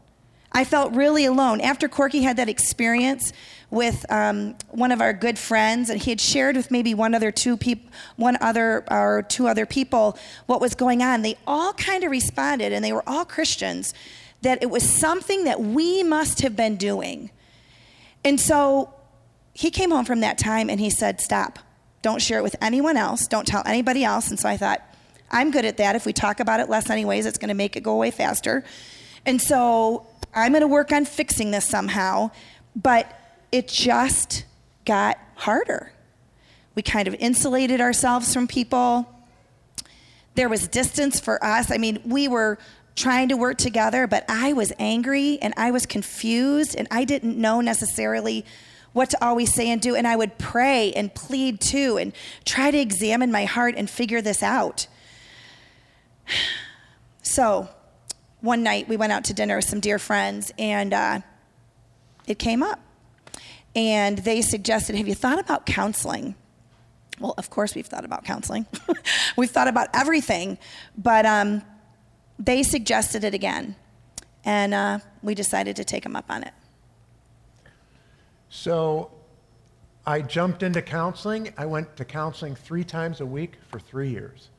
I 0.51 0.65
felt 0.65 0.93
really 0.93 1.25
alone. 1.25 1.61
After 1.61 1.87
Corky 1.87 2.21
had 2.21 2.37
that 2.37 2.49
experience 2.49 3.33
with 3.71 4.05
um, 4.11 4.55
one 4.69 4.91
of 4.91 5.01
our 5.01 5.13
good 5.13 5.39
friends, 5.39 5.89
and 5.89 5.99
he 5.99 6.11
had 6.11 6.21
shared 6.21 6.55
with 6.55 6.69
maybe 6.69 6.93
one 6.93 7.15
other 7.15 7.31
two 7.31 7.57
people, 7.57 7.91
one 8.17 8.37
other 8.39 8.83
or 8.91 9.25
two 9.27 9.47
other 9.47 9.65
people 9.65 10.17
what 10.45 10.61
was 10.61 10.75
going 10.75 11.01
on. 11.01 11.23
They 11.23 11.37
all 11.47 11.73
kind 11.73 12.03
of 12.03 12.11
responded, 12.11 12.71
and 12.71 12.85
they 12.85 12.93
were 12.93 13.03
all 13.07 13.25
Christians 13.25 13.93
that 14.43 14.61
it 14.61 14.69
was 14.69 14.83
something 14.87 15.45
that 15.45 15.59
we 15.59 16.03
must 16.03 16.41
have 16.41 16.55
been 16.55 16.75
doing. 16.75 17.31
And 18.23 18.39
so 18.39 18.93
he 19.53 19.71
came 19.71 19.91
home 19.91 20.05
from 20.05 20.19
that 20.21 20.37
time 20.37 20.69
and 20.69 20.79
he 20.79 20.89
said, 20.89 21.19
Stop. 21.19 21.59
Don't 22.01 22.21
share 22.21 22.39
it 22.39 22.43
with 22.43 22.55
anyone 22.61 22.97
else. 22.97 23.27
Don't 23.27 23.47
tell 23.47 23.63
anybody 23.65 24.03
else. 24.03 24.29
And 24.29 24.37
so 24.37 24.49
I 24.49 24.57
thought, 24.57 24.81
I'm 25.31 25.51
good 25.51 25.63
at 25.63 25.77
that. 25.77 25.95
If 25.95 26.05
we 26.05 26.11
talk 26.11 26.41
about 26.41 26.59
it 26.59 26.69
less, 26.69 26.89
anyways, 26.89 27.25
it's 27.25 27.37
going 27.37 27.49
to 27.49 27.55
make 27.55 27.77
it 27.77 27.81
go 27.81 27.93
away 27.93 28.11
faster. 28.11 28.63
And 29.25 29.41
so 29.41 30.05
I'm 30.35 30.51
going 30.51 30.61
to 30.61 30.67
work 30.67 30.91
on 30.91 31.05
fixing 31.05 31.51
this 31.51 31.65
somehow. 31.65 32.31
But 32.75 33.09
it 33.53 33.69
just 33.69 34.43
got 34.85 35.17
harder. 35.35 35.93
We 36.75 36.81
kind 36.81 37.07
of 37.07 37.15
insulated 37.15 37.79
ourselves 37.79 38.33
from 38.33 38.47
people. 38.47 39.09
There 40.35 40.49
was 40.49 40.67
distance 40.67 41.21
for 41.21 41.43
us. 41.43 41.71
I 41.71 41.77
mean, 41.77 42.01
we 42.03 42.27
were 42.27 42.57
trying 42.95 43.29
to 43.29 43.37
work 43.37 43.57
together, 43.57 44.07
but 44.07 44.23
I 44.29 44.53
was 44.53 44.71
angry 44.77 45.39
and 45.41 45.53
I 45.57 45.71
was 45.71 45.85
confused 45.85 46.75
and 46.75 46.87
I 46.91 47.05
didn't 47.05 47.37
know 47.37 47.61
necessarily 47.61 48.45
what 48.91 49.09
to 49.09 49.25
always 49.25 49.53
say 49.53 49.69
and 49.69 49.81
do. 49.81 49.95
And 49.95 50.07
I 50.07 50.15
would 50.15 50.37
pray 50.37 50.91
and 50.93 51.13
plead 51.13 51.59
too 51.59 51.97
and 51.97 52.13
try 52.45 52.71
to 52.71 52.77
examine 52.77 53.31
my 53.31 53.45
heart 53.45 53.75
and 53.75 53.89
figure 53.89 54.21
this 54.21 54.43
out. 54.43 54.87
So 57.25 57.69
one 58.41 58.63
night 58.63 58.89
we 58.89 58.97
went 58.97 59.13
out 59.13 59.23
to 59.23 59.33
dinner 59.33 59.55
with 59.55 59.63
some 59.63 59.79
dear 59.79 59.97
friends 59.97 60.51
and 60.59 60.93
uh, 60.93 61.21
it 62.27 62.37
came 62.37 62.61
up. 62.61 62.81
And 63.75 64.17
they 64.19 64.41
suggested, 64.41 64.97
Have 64.97 65.07
you 65.07 65.15
thought 65.15 65.39
about 65.39 65.65
counseling? 65.65 66.35
Well, 67.21 67.33
of 67.37 67.49
course, 67.49 67.75
we've 67.75 67.87
thought 67.87 68.03
about 68.03 68.25
counseling. 68.25 68.65
we've 69.37 69.49
thought 69.49 69.69
about 69.69 69.87
everything, 69.93 70.57
but 70.97 71.25
um, 71.25 71.61
they 72.39 72.63
suggested 72.63 73.23
it 73.23 73.33
again. 73.33 73.75
And 74.45 74.73
uh, 74.73 74.99
we 75.21 75.35
decided 75.35 75.75
to 75.77 75.83
take 75.83 76.03
them 76.03 76.15
up 76.15 76.25
on 76.29 76.43
it. 76.43 76.53
So 78.49 79.11
I 80.05 80.21
jumped 80.21 80.63
into 80.63 80.81
counseling. 80.81 81.53
I 81.57 81.65
went 81.65 81.95
to 81.97 82.05
counseling 82.05 82.55
three 82.55 82.83
times 82.83 83.21
a 83.21 83.25
week 83.25 83.53
for 83.69 83.79
three 83.79 84.09
years. 84.09 84.49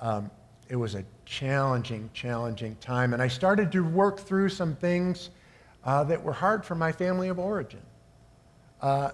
Um, 0.00 0.30
it 0.68 0.76
was 0.76 0.94
a 0.94 1.04
challenging, 1.24 2.10
challenging 2.12 2.76
time. 2.76 3.12
And 3.12 3.22
I 3.22 3.28
started 3.28 3.70
to 3.72 3.82
work 3.82 4.20
through 4.20 4.48
some 4.48 4.74
things 4.76 5.30
uh, 5.84 6.04
that 6.04 6.22
were 6.22 6.32
hard 6.32 6.64
for 6.64 6.74
my 6.74 6.92
family 6.92 7.28
of 7.28 7.38
origin. 7.38 7.80
Uh, 8.80 9.10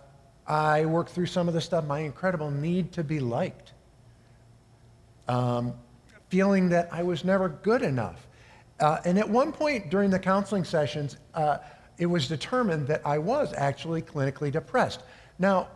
I 0.46 0.86
worked 0.86 1.10
through 1.10 1.26
some 1.26 1.48
of 1.48 1.54
the 1.54 1.60
stuff, 1.60 1.84
my 1.84 2.00
incredible 2.00 2.50
need 2.50 2.92
to 2.92 3.04
be 3.04 3.20
liked, 3.20 3.72
um, 5.28 5.74
feeling 6.28 6.68
that 6.70 6.88
I 6.92 7.02
was 7.02 7.24
never 7.24 7.48
good 7.48 7.82
enough. 7.82 8.26
Uh, 8.80 8.98
and 9.04 9.18
at 9.18 9.28
one 9.28 9.52
point 9.52 9.90
during 9.90 10.10
the 10.10 10.18
counseling 10.18 10.64
sessions, 10.64 11.16
uh, 11.34 11.58
it 11.98 12.06
was 12.06 12.28
determined 12.28 12.86
that 12.88 13.00
I 13.06 13.18
was 13.18 13.54
actually 13.54 14.02
clinically 14.02 14.52
depressed. 14.52 15.02
Now, 15.38 15.68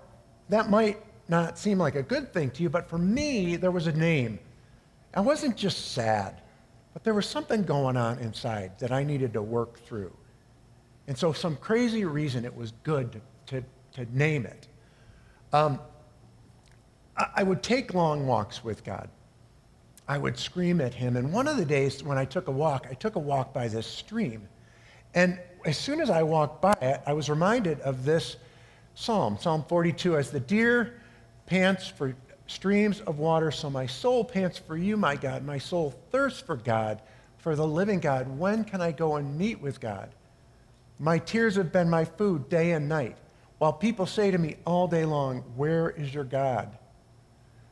that 0.49 0.69
might 0.69 0.99
not 1.29 1.59
seem 1.59 1.79
like 1.79 1.95
a 1.95 2.03
good 2.03 2.33
thing 2.33 2.51
to 2.51 2.63
you, 2.63 2.69
but 2.69 2.89
for 2.89 2.99
me, 2.99 3.57
there 3.57 3.71
was 3.71 3.87
a 3.87 3.93
name 3.93 4.39
I 5.13 5.21
wasn't 5.21 5.57
just 5.57 5.93
sad, 5.93 6.41
but 6.93 7.03
there 7.03 7.15
was 7.15 7.27
something 7.27 7.65
going 7.65 7.97
on 7.97 8.19
inside 8.19 8.79
that 8.79 8.93
I 8.93 9.03
needed 9.03 9.33
to 9.33 9.43
work 9.43 9.81
through. 9.85 10.13
And 11.09 11.19
so, 11.19 11.33
some 11.33 11.57
crazy 11.57 12.05
reason, 12.05 12.45
it 12.45 12.55
was 12.55 12.73
good 12.85 13.13
to, 13.13 13.21
to, 13.47 13.65
to 13.95 14.17
name 14.17 14.47
it. 14.47 14.69
Um, 15.53 15.81
I, 17.17 17.27
I 17.37 17.43
would 17.43 17.63
take 17.63 17.95
long 17.95 18.27
walks 18.27 18.63
with 18.63 18.85
God. 18.85 19.09
I 20.11 20.19
would 20.19 20.37
scream 20.37 20.81
at 20.81 20.93
him. 20.93 21.17
And 21.17 21.33
one 21.33 21.47
of 21.47 21.57
the 21.57 21.65
days 21.65 22.03
when 22.03 22.19
I 22.19 22.25
took 22.25 22.49
a 22.49 22.51
walk, 22.51 22.89
I 22.91 22.95
took 22.95 23.15
a 23.15 23.21
walk 23.21 23.55
by 23.55 23.69
this 23.69 23.87
stream. 23.87 24.49
And 25.15 25.39
as 25.65 25.79
soon 25.79 26.01
as 26.01 26.11
I 26.11 26.25
walked 26.25 26.61
by 26.61 26.77
it, 26.83 27.01
I 27.07 27.13
was 27.13 27.31
reminded 27.31 27.79
of 27.83 28.05
this 28.05 28.35
psalm, 28.97 29.39
Psalm 29.41 29.65
42, 29.69 30.17
as 30.17 30.33
the 30.33 30.41
deer 30.41 31.01
pants 31.47 31.87
for 31.87 32.17
streams 32.49 33.03
of 33.03 33.21
water. 33.21 33.53
So 33.53 33.71
my 33.71 33.87
soul 33.87 34.25
pants 34.25 34.59
for 34.59 34.77
you, 34.77 34.97
my 34.97 35.15
God. 35.15 35.45
My 35.45 35.59
soul 35.59 35.95
thirsts 36.11 36.41
for 36.41 36.57
God, 36.57 37.01
for 37.39 37.55
the 37.55 37.65
living 37.65 38.01
God. 38.01 38.37
When 38.37 38.65
can 38.65 38.81
I 38.81 38.91
go 38.91 39.15
and 39.15 39.39
meet 39.39 39.61
with 39.61 39.79
God? 39.79 40.11
My 40.99 41.19
tears 41.21 41.55
have 41.55 41.71
been 41.71 41.89
my 41.89 42.05
food 42.05 42.49
day 42.49 42.73
and 42.73 42.89
night, 42.89 43.17
while 43.59 43.73
people 43.73 44.07
say 44.07 44.33
to 44.33 44.39
me 44.39 44.57
all 44.67 44.89
day 44.89 45.05
long, 45.05 45.45
Where 45.55 45.89
is 45.89 46.13
your 46.13 46.25
God? 46.25 46.77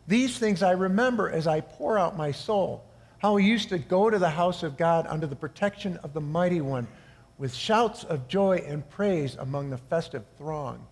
These 0.09 0.39
things 0.39 0.63
I 0.63 0.71
remember 0.71 1.31
as 1.31 1.47
I 1.47 1.61
pour 1.61 1.99
out 1.99 2.17
my 2.17 2.33
soul, 2.33 2.83
how 3.19 3.35
we 3.35 3.45
used 3.45 3.69
to 3.69 3.79
go 3.79 4.09
to 4.09 4.19
the 4.19 4.31
house 4.31 4.63
of 4.63 4.79
God 4.79 5.07
under 5.07 5.27
the 5.27 5.37
protection 5.37 5.99
of 5.99 6.15
the 6.15 6.21
Mighty 6.21 6.63
One 6.63 6.89
with 7.37 7.55
shouts 7.55 8.05
of 8.05 8.27
joy 8.27 8.65
and 8.67 8.89
praise 8.89 9.37
among 9.37 9.69
the 9.69 9.77
festive 9.77 10.25
throng. 10.39 10.85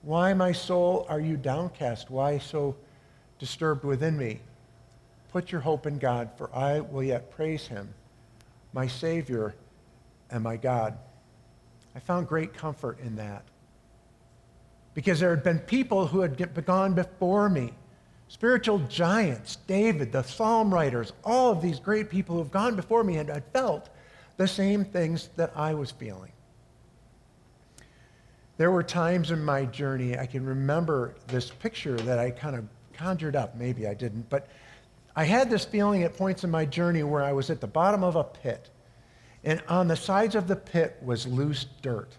Why, 0.00 0.32
my 0.32 0.52
soul, 0.52 1.04
are 1.10 1.20
you 1.20 1.36
downcast? 1.36 2.10
Why 2.10 2.38
so 2.38 2.74
disturbed 3.38 3.84
within 3.84 4.16
me? 4.16 4.40
Put 5.30 5.52
your 5.52 5.60
hope 5.60 5.86
in 5.86 5.98
God, 5.98 6.30
for 6.38 6.48
I 6.56 6.80
will 6.80 7.02
yet 7.02 7.30
praise 7.30 7.66
him, 7.66 7.92
my 8.72 8.86
Savior 8.86 9.54
and 10.30 10.42
my 10.42 10.56
God. 10.56 10.96
I 11.94 11.98
found 11.98 12.28
great 12.28 12.54
comfort 12.54 12.98
in 13.00 13.16
that. 13.16 13.42
Because 14.94 15.20
there 15.20 15.34
had 15.34 15.44
been 15.44 15.58
people 15.58 16.06
who 16.06 16.20
had 16.20 16.64
gone 16.64 16.94
before 16.94 17.50
me, 17.50 17.74
spiritual 18.28 18.78
giants, 18.80 19.56
David, 19.66 20.12
the 20.12 20.22
psalm 20.22 20.72
writers, 20.72 21.12
all 21.24 21.52
of 21.52 21.62
these 21.62 21.78
great 21.78 22.10
people 22.10 22.36
who 22.36 22.42
have 22.42 22.50
gone 22.50 22.76
before 22.76 23.04
me 23.04 23.14
had 23.14 23.42
felt 23.52 23.88
the 24.36 24.48
same 24.48 24.84
things 24.84 25.30
that 25.36 25.52
I 25.54 25.74
was 25.74 25.90
feeling. 25.90 26.32
There 28.58 28.70
were 28.70 28.82
times 28.82 29.30
in 29.30 29.44
my 29.44 29.66
journey, 29.66 30.18
I 30.18 30.26
can 30.26 30.44
remember 30.44 31.14
this 31.26 31.50
picture 31.50 31.96
that 31.98 32.18
I 32.18 32.30
kind 32.30 32.56
of 32.56 32.64
conjured 32.94 33.36
up. 33.36 33.54
Maybe 33.56 33.86
I 33.86 33.94
didn't, 33.94 34.28
but 34.30 34.48
I 35.14 35.24
had 35.24 35.50
this 35.50 35.64
feeling 35.64 36.02
at 36.02 36.16
points 36.16 36.44
in 36.44 36.50
my 36.50 36.64
journey 36.64 37.02
where 37.02 37.22
I 37.22 37.32
was 37.32 37.50
at 37.50 37.60
the 37.60 37.66
bottom 37.66 38.02
of 38.02 38.16
a 38.16 38.24
pit. 38.24 38.70
And 39.44 39.62
on 39.68 39.88
the 39.88 39.96
sides 39.96 40.34
of 40.34 40.48
the 40.48 40.56
pit 40.56 40.98
was 41.02 41.26
loose 41.26 41.66
dirt 41.82 42.16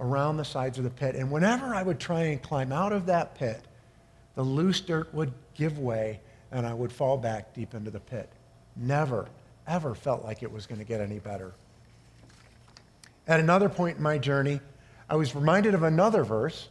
around 0.00 0.36
the 0.36 0.44
sides 0.44 0.78
of 0.78 0.84
the 0.84 0.90
pit. 0.90 1.14
And 1.14 1.30
whenever 1.30 1.74
I 1.74 1.82
would 1.82 2.00
try 2.00 2.22
and 2.22 2.42
climb 2.42 2.72
out 2.72 2.92
of 2.92 3.06
that 3.06 3.34
pit, 3.34 3.64
the 4.34 4.42
loose 4.42 4.80
dirt 4.80 5.12
would 5.14 5.32
give 5.54 5.78
way 5.78 6.20
and 6.50 6.66
I 6.66 6.72
would 6.72 6.92
fall 6.92 7.16
back 7.16 7.52
deep 7.52 7.74
into 7.74 7.90
the 7.90 8.00
pit. 8.00 8.30
Never, 8.76 9.28
ever 9.66 9.94
felt 9.94 10.24
like 10.24 10.42
it 10.42 10.52
was 10.52 10.66
going 10.66 10.78
to 10.78 10.84
get 10.84 11.00
any 11.00 11.18
better. 11.18 11.52
At 13.26 13.40
another 13.40 13.68
point 13.68 13.96
in 13.96 14.02
my 14.02 14.18
journey, 14.18 14.60
I 15.08 15.16
was 15.16 15.34
reminded 15.34 15.74
of 15.74 15.82
another 15.82 16.24
verse. 16.24 16.68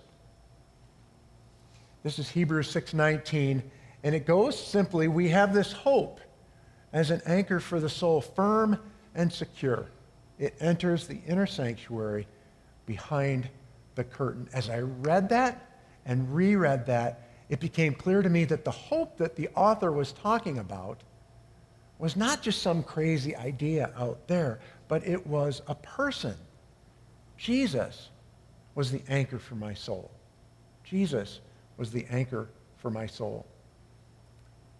This 2.04 2.20
is 2.20 2.30
Hebrews 2.30 2.72
6:19, 2.74 3.62
and 4.04 4.16
it 4.16 4.26
goes 4.26 4.60
simply, 4.60 5.08
we 5.08 5.30
have 5.30 5.54
this 5.54 5.72
hope 5.72 6.20
as 6.92 7.12
an 7.12 7.22
anchor 7.26 7.60
for 7.60 7.80
the 7.80 7.90
soul, 7.90 8.22
firm 8.22 8.80
and 9.16 9.32
secure. 9.32 9.88
It 10.38 10.56
enters 10.60 11.08
the 11.08 11.20
inner 11.28 11.46
sanctuary 11.46 12.28
behind 12.86 13.50
the 13.96 14.04
curtain. 14.04 14.48
As 14.54 14.70
I 14.70 14.80
read 14.80 15.30
that 15.30 15.70
and 16.06 16.34
reread 16.34 16.86
that, 16.88 17.30
it 17.50 17.60
became 17.60 17.94
clear 17.94 18.22
to 18.22 18.30
me 18.30 18.46
that 18.46 18.66
the 18.66 18.72
hope 18.72 19.18
that 19.18 19.36
the 19.36 19.50
author 19.56 19.92
was 19.92 20.12
talking 20.12 20.60
about 20.60 21.02
was 22.00 22.16
not 22.16 22.42
just 22.42 22.62
some 22.62 22.84
crazy 22.84 23.36
idea 23.36 23.92
out 23.98 24.28
there, 24.28 24.60
but 24.88 25.06
it 25.08 25.26
was 25.26 25.62
a 25.68 25.76
person, 25.76 26.36
Jesus, 27.38 28.10
was 28.76 28.92
the 28.92 29.02
anchor 29.08 29.40
for 29.40 29.56
my 29.56 29.74
soul. 29.74 30.12
Jesus 30.84 31.40
was 31.78 31.92
the 31.92 32.06
anchor 32.10 32.50
for 32.78 32.90
my 32.90 33.06
soul. 33.06 33.46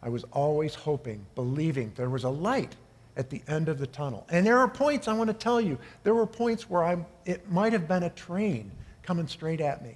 I 0.02 0.10
was 0.10 0.26
always 0.32 0.76
hoping, 0.76 1.26
believing 1.36 1.94
there 1.96 2.10
was 2.10 2.26
a 2.26 2.30
light 2.30 2.76
at 3.16 3.30
the 3.30 3.42
end 3.48 3.70
of 3.70 3.80
the 3.80 3.88
tunnel. 3.88 4.26
And 4.30 4.46
there 4.46 4.58
are 4.58 4.68
points, 4.68 5.08
I 5.08 5.14
want 5.14 5.30
to 5.30 5.34
tell 5.34 5.62
you, 5.62 5.78
there 6.04 6.14
were 6.14 6.26
points 6.26 6.70
where 6.70 6.84
I, 6.84 6.98
it 7.26 7.50
might 7.50 7.74
have 7.74 7.88
been 7.88 8.04
a 8.04 8.10
train 8.10 8.72
coming 9.02 9.28
straight 9.28 9.62
at 9.62 9.84
me. 9.84 9.96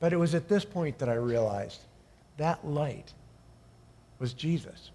But 0.00 0.12
it 0.12 0.16
was 0.16 0.34
at 0.34 0.48
this 0.48 0.64
point 0.64 0.98
that 0.98 1.08
I 1.08 1.14
realized 1.14 1.80
that 2.36 2.66
light 2.66 3.12
was 4.18 4.32
Jesus. 4.32 4.90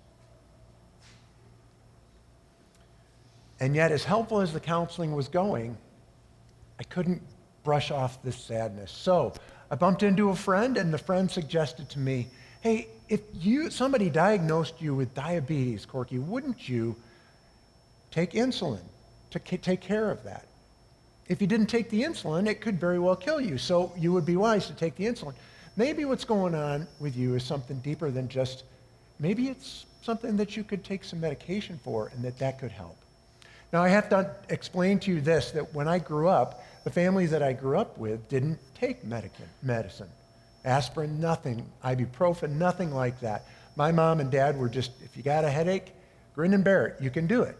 And 3.59 3.75
yet, 3.75 3.91
as 3.91 4.03
helpful 4.03 4.41
as 4.41 4.51
the 4.51 4.59
counseling 4.59 5.13
was 5.13 5.27
going, 5.27 5.77
I 6.79 6.83
couldn't 6.83 7.21
brush 7.63 7.91
off 7.91 8.21
this 8.23 8.35
sadness. 8.35 8.91
So 8.91 9.33
I 9.71 9.75
bumped 9.75 10.03
into 10.03 10.29
a 10.29 10.35
friend, 10.35 10.77
and 10.77 10.93
the 10.93 10.97
friend 10.97 11.29
suggested 11.29 11.89
to 11.91 11.99
me, 11.99 12.27
hey, 12.61 12.87
if 13.09 13.21
you, 13.33 13.69
somebody 13.69 14.09
diagnosed 14.09 14.81
you 14.81 14.95
with 14.95 15.13
diabetes, 15.13 15.85
Corky, 15.85 16.19
wouldn't 16.19 16.67
you 16.67 16.95
take 18.11 18.31
insulin 18.31 18.81
to 19.31 19.39
take 19.39 19.81
care 19.81 20.11
of 20.11 20.23
that? 20.23 20.45
If 21.27 21.41
you 21.41 21.47
didn't 21.47 21.67
take 21.67 21.89
the 21.89 22.03
insulin, 22.03 22.47
it 22.47 22.61
could 22.61 22.79
very 22.79 22.99
well 22.99 23.15
kill 23.15 23.39
you. 23.39 23.57
So 23.57 23.93
you 23.97 24.11
would 24.11 24.25
be 24.25 24.35
wise 24.35 24.67
to 24.67 24.73
take 24.73 24.95
the 24.95 25.05
insulin. 25.05 25.33
Maybe 25.75 26.05
what's 26.05 26.25
going 26.25 26.53
on 26.53 26.87
with 26.99 27.15
you 27.15 27.35
is 27.35 27.43
something 27.43 27.79
deeper 27.79 28.11
than 28.11 28.27
just, 28.27 28.63
maybe 29.19 29.47
it's 29.47 29.85
something 30.01 30.35
that 30.37 30.55
you 30.57 30.63
could 30.63 30.83
take 30.83 31.03
some 31.03 31.19
medication 31.21 31.79
for 31.83 32.11
and 32.13 32.23
that 32.23 32.37
that 32.39 32.59
could 32.59 32.71
help. 32.71 32.97
Now, 33.71 33.81
I 33.81 33.89
have 33.89 34.09
to 34.09 34.29
explain 34.49 34.99
to 34.99 35.11
you 35.11 35.21
this 35.21 35.51
that 35.51 35.73
when 35.73 35.87
I 35.87 35.97
grew 35.97 36.27
up, 36.27 36.63
the 36.83 36.91
family 36.91 37.25
that 37.27 37.41
I 37.41 37.53
grew 37.53 37.77
up 37.77 37.97
with 37.97 38.27
didn't 38.29 38.59
take 38.75 39.03
medicine. 39.03 40.09
Aspirin, 40.65 41.19
nothing. 41.19 41.65
Ibuprofen, 41.83 42.51
nothing 42.51 42.93
like 42.93 43.19
that. 43.21 43.47
My 43.75 43.91
mom 43.91 44.19
and 44.19 44.29
dad 44.29 44.57
were 44.57 44.69
just, 44.69 44.91
if 45.03 45.17
you 45.17 45.23
got 45.23 45.43
a 45.43 45.49
headache, 45.49 45.91
grin 46.35 46.53
and 46.53 46.63
bear 46.63 46.85
it. 46.85 47.01
You 47.01 47.09
can 47.09 47.25
do 47.25 47.41
it. 47.41 47.57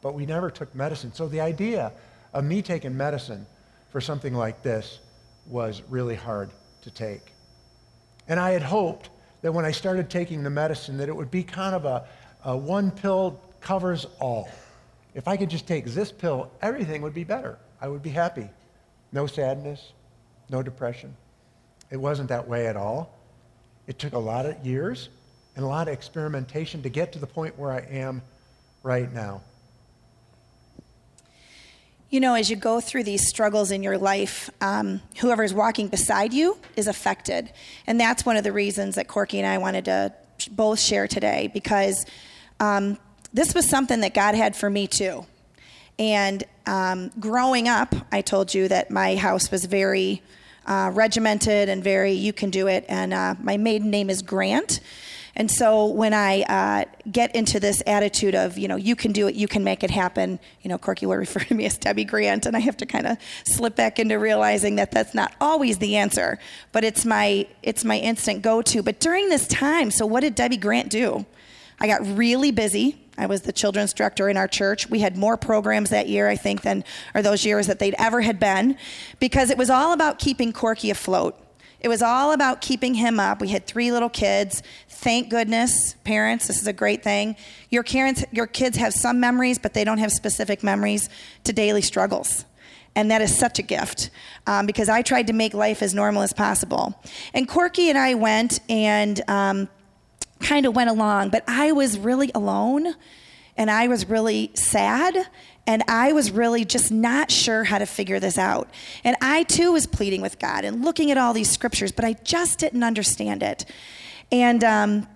But 0.00 0.14
we 0.14 0.26
never 0.26 0.50
took 0.50 0.74
medicine. 0.74 1.12
So 1.12 1.28
the 1.28 1.40
idea 1.40 1.92
of 2.32 2.44
me 2.44 2.62
taking 2.62 2.96
medicine 2.96 3.46
for 3.90 4.00
something 4.00 4.34
like 4.34 4.62
this 4.62 4.98
was 5.46 5.82
really 5.88 6.14
hard 6.14 6.50
to 6.82 6.90
take. 6.90 7.32
And 8.28 8.38
I 8.38 8.50
had 8.50 8.62
hoped 8.62 9.10
that 9.42 9.52
when 9.52 9.64
I 9.64 9.72
started 9.72 10.08
taking 10.08 10.42
the 10.42 10.50
medicine 10.50 10.96
that 10.98 11.08
it 11.08 11.16
would 11.16 11.30
be 11.30 11.42
kind 11.42 11.74
of 11.74 11.84
a, 11.84 12.04
a 12.44 12.56
one 12.56 12.90
pill 12.90 13.40
covers 13.60 14.06
all. 14.20 14.48
If 15.14 15.28
I 15.28 15.36
could 15.36 15.50
just 15.50 15.66
take 15.66 15.84
this 15.84 16.10
pill, 16.10 16.50
everything 16.62 17.02
would 17.02 17.14
be 17.14 17.24
better. 17.24 17.58
I 17.80 17.88
would 17.88 18.02
be 18.02 18.10
happy. 18.10 18.48
No 19.12 19.26
sadness, 19.26 19.92
no 20.48 20.62
depression. 20.62 21.14
It 21.90 21.98
wasn't 21.98 22.30
that 22.30 22.48
way 22.48 22.66
at 22.66 22.76
all. 22.76 23.14
It 23.86 23.98
took 23.98 24.14
a 24.14 24.18
lot 24.18 24.46
of 24.46 24.64
years 24.64 25.08
and 25.56 25.64
a 25.64 25.68
lot 25.68 25.88
of 25.88 25.94
experimentation 25.94 26.82
to 26.82 26.88
get 26.88 27.12
to 27.12 27.18
the 27.18 27.26
point 27.26 27.58
where 27.58 27.72
I 27.72 27.80
am 27.80 28.22
right 28.82 29.12
now. 29.12 29.42
You 32.12 32.20
know, 32.20 32.34
as 32.34 32.50
you 32.50 32.56
go 32.56 32.78
through 32.78 33.04
these 33.04 33.26
struggles 33.26 33.70
in 33.70 33.82
your 33.82 33.96
life, 33.96 34.50
um, 34.60 35.00
whoever 35.16 35.42
is 35.44 35.54
walking 35.54 35.88
beside 35.88 36.34
you 36.34 36.58
is 36.76 36.86
affected. 36.86 37.50
And 37.86 37.98
that's 37.98 38.26
one 38.26 38.36
of 38.36 38.44
the 38.44 38.52
reasons 38.52 38.96
that 38.96 39.08
Corky 39.08 39.38
and 39.38 39.46
I 39.46 39.56
wanted 39.56 39.86
to 39.86 40.12
both 40.50 40.78
share 40.78 41.08
today 41.08 41.50
because 41.54 42.04
um, 42.60 42.98
this 43.32 43.54
was 43.54 43.66
something 43.66 44.00
that 44.00 44.12
God 44.12 44.34
had 44.34 44.54
for 44.54 44.68
me 44.68 44.86
too. 44.86 45.24
And 45.98 46.44
um, 46.66 47.10
growing 47.18 47.66
up, 47.66 47.94
I 48.12 48.20
told 48.20 48.52
you 48.52 48.68
that 48.68 48.90
my 48.90 49.16
house 49.16 49.50
was 49.50 49.64
very 49.64 50.20
uh, 50.66 50.90
regimented 50.92 51.70
and 51.70 51.82
very, 51.82 52.12
you 52.12 52.34
can 52.34 52.50
do 52.50 52.66
it. 52.66 52.84
And 52.90 53.14
uh, 53.14 53.36
my 53.40 53.56
maiden 53.56 53.88
name 53.88 54.10
is 54.10 54.20
Grant. 54.20 54.80
And 55.34 55.50
so 55.50 55.86
when 55.86 56.12
I 56.12 56.42
uh, 56.42 56.84
get 57.10 57.34
into 57.34 57.58
this 57.58 57.82
attitude 57.86 58.34
of, 58.34 58.58
you 58.58 58.68
know, 58.68 58.76
you 58.76 58.94
can 58.94 59.12
do 59.12 59.28
it, 59.28 59.34
you 59.34 59.48
can 59.48 59.64
make 59.64 59.82
it 59.82 59.90
happen, 59.90 60.38
you 60.60 60.68
know, 60.68 60.76
Corky 60.76 61.06
will 61.06 61.16
refer 61.26 61.40
to 61.40 61.54
me 61.54 61.64
as 61.64 61.78
Debbie 61.78 62.04
Grant, 62.04 62.44
and 62.46 62.56
I 62.56 62.60
have 62.60 62.76
to 62.78 62.86
kind 62.86 63.06
of 63.06 63.16
slip 63.44 63.74
back 63.74 63.98
into 63.98 64.18
realizing 64.18 64.76
that 64.76 64.90
that's 64.90 65.14
not 65.14 65.34
always 65.40 65.78
the 65.78 65.96
answer, 65.96 66.38
but 66.72 66.84
it's 66.84 67.04
my 67.04 67.46
it's 67.62 67.84
my 67.84 67.98
instant 67.98 68.42
go-to. 68.42 68.82
But 68.82 69.00
during 69.00 69.28
this 69.28 69.46
time, 69.46 69.90
so 69.90 70.04
what 70.04 70.20
did 70.20 70.34
Debbie 70.34 70.58
Grant 70.58 70.90
do? 70.90 71.24
I 71.80 71.86
got 71.86 72.00
really 72.16 72.52
busy. 72.52 72.98
I 73.18 73.26
was 73.26 73.42
the 73.42 73.52
children's 73.52 73.92
director 73.92 74.28
in 74.28 74.36
our 74.36 74.48
church. 74.48 74.88
We 74.88 75.00
had 75.00 75.16
more 75.16 75.36
programs 75.36 75.90
that 75.90 76.08
year, 76.08 76.28
I 76.28 76.36
think, 76.36 76.62
than 76.62 76.84
or 77.14 77.22
those 77.22 77.44
years 77.44 77.66
that 77.66 77.78
they'd 77.78 77.94
ever 77.98 78.20
had 78.20 78.38
been, 78.38 78.76
because 79.18 79.50
it 79.50 79.58
was 79.58 79.70
all 79.70 79.92
about 79.92 80.18
keeping 80.18 80.52
Corky 80.52 80.90
afloat. 80.90 81.41
It 81.82 81.88
was 81.88 82.00
all 82.00 82.32
about 82.32 82.60
keeping 82.60 82.94
him 82.94 83.18
up. 83.18 83.40
We 83.40 83.48
had 83.48 83.66
three 83.66 83.90
little 83.90 84.08
kids. 84.08 84.62
Thank 84.88 85.30
goodness, 85.30 85.94
parents, 86.04 86.46
this 86.46 86.60
is 86.60 86.68
a 86.68 86.72
great 86.72 87.02
thing. 87.02 87.34
Your, 87.70 87.82
parents, 87.82 88.24
your 88.30 88.46
kids 88.46 88.76
have 88.76 88.94
some 88.94 89.18
memories, 89.18 89.58
but 89.58 89.74
they 89.74 89.82
don't 89.82 89.98
have 89.98 90.12
specific 90.12 90.62
memories 90.62 91.08
to 91.42 91.52
daily 91.52 91.82
struggles. 91.82 92.44
And 92.94 93.10
that 93.10 93.20
is 93.20 93.36
such 93.36 93.58
a 93.58 93.62
gift 93.62 94.10
um, 94.46 94.66
because 94.66 94.88
I 94.88 95.02
tried 95.02 95.26
to 95.26 95.32
make 95.32 95.54
life 95.54 95.82
as 95.82 95.92
normal 95.92 96.22
as 96.22 96.32
possible. 96.32 97.00
And 97.34 97.48
Corky 97.48 97.88
and 97.88 97.98
I 97.98 98.14
went 98.14 98.60
and 98.68 99.20
um, 99.28 99.68
kind 100.40 100.66
of 100.66 100.76
went 100.76 100.90
along, 100.90 101.30
but 101.30 101.42
I 101.48 101.72
was 101.72 101.98
really 101.98 102.30
alone 102.34 102.94
and 103.56 103.70
I 103.70 103.88
was 103.88 104.08
really 104.08 104.50
sad 104.54 105.16
and 105.66 105.84
I 105.86 106.12
was 106.12 106.30
really 106.30 106.64
just 106.64 106.90
not 106.90 107.30
sure 107.30 107.64
how 107.64 107.78
to 107.78 107.86
figure 107.86 108.18
this 108.18 108.36
out. 108.36 108.68
And 109.04 109.16
I 109.20 109.44
too 109.44 109.72
was 109.72 109.86
pleading 109.86 110.20
with 110.20 110.38
God 110.38 110.64
and 110.64 110.84
looking 110.84 111.10
at 111.10 111.18
all 111.18 111.32
these 111.32 111.50
scriptures, 111.50 111.92
but 111.92 112.04
I 112.04 112.14
just 112.14 112.58
didn't 112.58 112.82
understand 112.82 113.42
it. 113.42 113.64
And 114.32 114.64
um, 114.64 115.06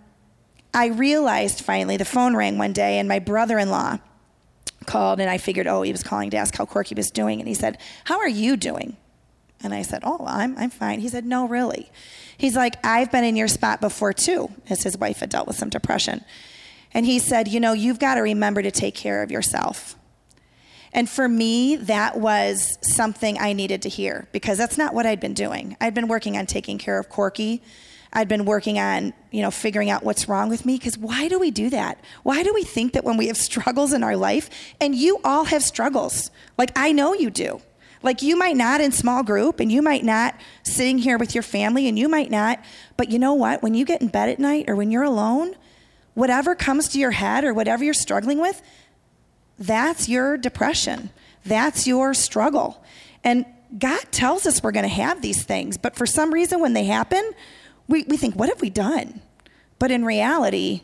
I 0.72 0.86
realized 0.86 1.62
finally, 1.62 1.96
the 1.96 2.04
phone 2.04 2.36
rang 2.36 2.58
one 2.58 2.72
day, 2.72 2.98
and 2.98 3.08
my 3.08 3.18
brother 3.18 3.58
in 3.58 3.70
law 3.70 3.98
called, 4.84 5.18
and 5.18 5.28
I 5.28 5.38
figured, 5.38 5.66
oh, 5.66 5.82
he 5.82 5.90
was 5.90 6.04
calling 6.04 6.30
to 6.30 6.36
ask 6.36 6.54
how 6.54 6.64
Corky 6.64 6.94
was 6.94 7.10
doing. 7.10 7.40
And 7.40 7.48
he 7.48 7.54
said, 7.54 7.78
How 8.04 8.18
are 8.18 8.28
you 8.28 8.56
doing? 8.56 8.96
And 9.62 9.74
I 9.74 9.82
said, 9.82 10.02
Oh, 10.04 10.24
I'm, 10.26 10.56
I'm 10.58 10.70
fine. 10.70 11.00
He 11.00 11.08
said, 11.08 11.26
No, 11.26 11.48
really. 11.48 11.90
He's 12.38 12.54
like, 12.54 12.74
I've 12.84 13.10
been 13.10 13.24
in 13.24 13.34
your 13.34 13.48
spot 13.48 13.80
before 13.80 14.12
too, 14.12 14.50
as 14.68 14.82
his 14.82 14.96
wife 14.96 15.20
had 15.20 15.30
dealt 15.30 15.48
with 15.48 15.56
some 15.56 15.70
depression. 15.70 16.24
And 16.92 17.04
he 17.04 17.18
said, 17.18 17.48
You 17.48 17.58
know, 17.58 17.72
you've 17.72 17.98
got 17.98 18.14
to 18.14 18.20
remember 18.20 18.62
to 18.62 18.70
take 18.70 18.94
care 18.94 19.22
of 19.22 19.30
yourself. 19.30 19.96
And 20.96 21.10
for 21.10 21.28
me, 21.28 21.76
that 21.76 22.18
was 22.18 22.78
something 22.80 23.38
I 23.38 23.52
needed 23.52 23.82
to 23.82 23.90
hear 23.90 24.26
because 24.32 24.56
that's 24.56 24.78
not 24.78 24.94
what 24.94 25.04
I'd 25.04 25.20
been 25.20 25.34
doing. 25.34 25.76
I'd 25.78 25.92
been 25.92 26.08
working 26.08 26.38
on 26.38 26.46
taking 26.46 26.78
care 26.78 26.98
of 26.98 27.10
Corky. 27.10 27.62
I'd 28.14 28.28
been 28.28 28.46
working 28.46 28.78
on, 28.78 29.12
you 29.30 29.42
know, 29.42 29.50
figuring 29.50 29.90
out 29.90 30.04
what's 30.04 30.26
wrong 30.26 30.48
with 30.48 30.64
me 30.64 30.78
because 30.78 30.96
why 30.96 31.28
do 31.28 31.38
we 31.38 31.50
do 31.50 31.68
that? 31.68 32.00
Why 32.22 32.42
do 32.42 32.54
we 32.54 32.64
think 32.64 32.94
that 32.94 33.04
when 33.04 33.18
we 33.18 33.26
have 33.26 33.36
struggles 33.50 33.92
in 33.92 34.02
our 34.02 34.16
life, 34.16 34.48
and 34.80 34.94
you 34.94 35.20
all 35.22 35.44
have 35.44 35.62
struggles, 35.62 36.30
like 36.56 36.72
I 36.74 36.92
know 36.92 37.12
you 37.12 37.30
do. 37.30 37.60
Like 38.02 38.22
you 38.22 38.38
might 38.38 38.56
not 38.56 38.80
in 38.80 38.90
small 38.90 39.22
group 39.22 39.60
and 39.60 39.70
you 39.70 39.82
might 39.82 40.04
not 40.04 40.34
sitting 40.62 40.96
here 40.96 41.18
with 41.18 41.34
your 41.34 41.42
family 41.42 41.88
and 41.88 41.98
you 41.98 42.08
might 42.08 42.30
not, 42.30 42.58
but 42.96 43.10
you 43.10 43.18
know 43.18 43.34
what? 43.34 43.62
When 43.62 43.74
you 43.74 43.84
get 43.84 44.00
in 44.00 44.08
bed 44.08 44.30
at 44.30 44.38
night 44.38 44.64
or 44.68 44.76
when 44.76 44.90
you're 44.90 45.02
alone, 45.02 45.56
whatever 46.14 46.54
comes 46.54 46.88
to 46.88 46.98
your 46.98 47.10
head 47.10 47.44
or 47.44 47.52
whatever 47.52 47.84
you're 47.84 47.94
struggling 47.94 48.38
with, 48.38 48.62
that's 49.58 50.08
your 50.08 50.36
depression. 50.36 51.10
That's 51.44 51.86
your 51.86 52.14
struggle. 52.14 52.82
And 53.24 53.46
God 53.78 54.00
tells 54.10 54.46
us 54.46 54.62
we're 54.62 54.72
going 54.72 54.84
to 54.84 54.88
have 54.88 55.22
these 55.22 55.42
things, 55.42 55.76
but 55.76 55.96
for 55.96 56.06
some 56.06 56.32
reason, 56.32 56.60
when 56.60 56.72
they 56.72 56.84
happen, 56.84 57.32
we, 57.88 58.04
we 58.04 58.16
think, 58.16 58.34
what 58.36 58.48
have 58.48 58.60
we 58.60 58.70
done? 58.70 59.20
But 59.78 59.90
in 59.90 60.04
reality, 60.04 60.82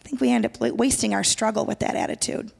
I 0.00 0.08
think 0.08 0.20
we 0.20 0.30
end 0.30 0.46
up 0.46 0.60
wasting 0.60 1.14
our 1.14 1.24
struggle 1.24 1.66
with 1.66 1.80
that 1.80 1.94
attitude. 1.96 2.52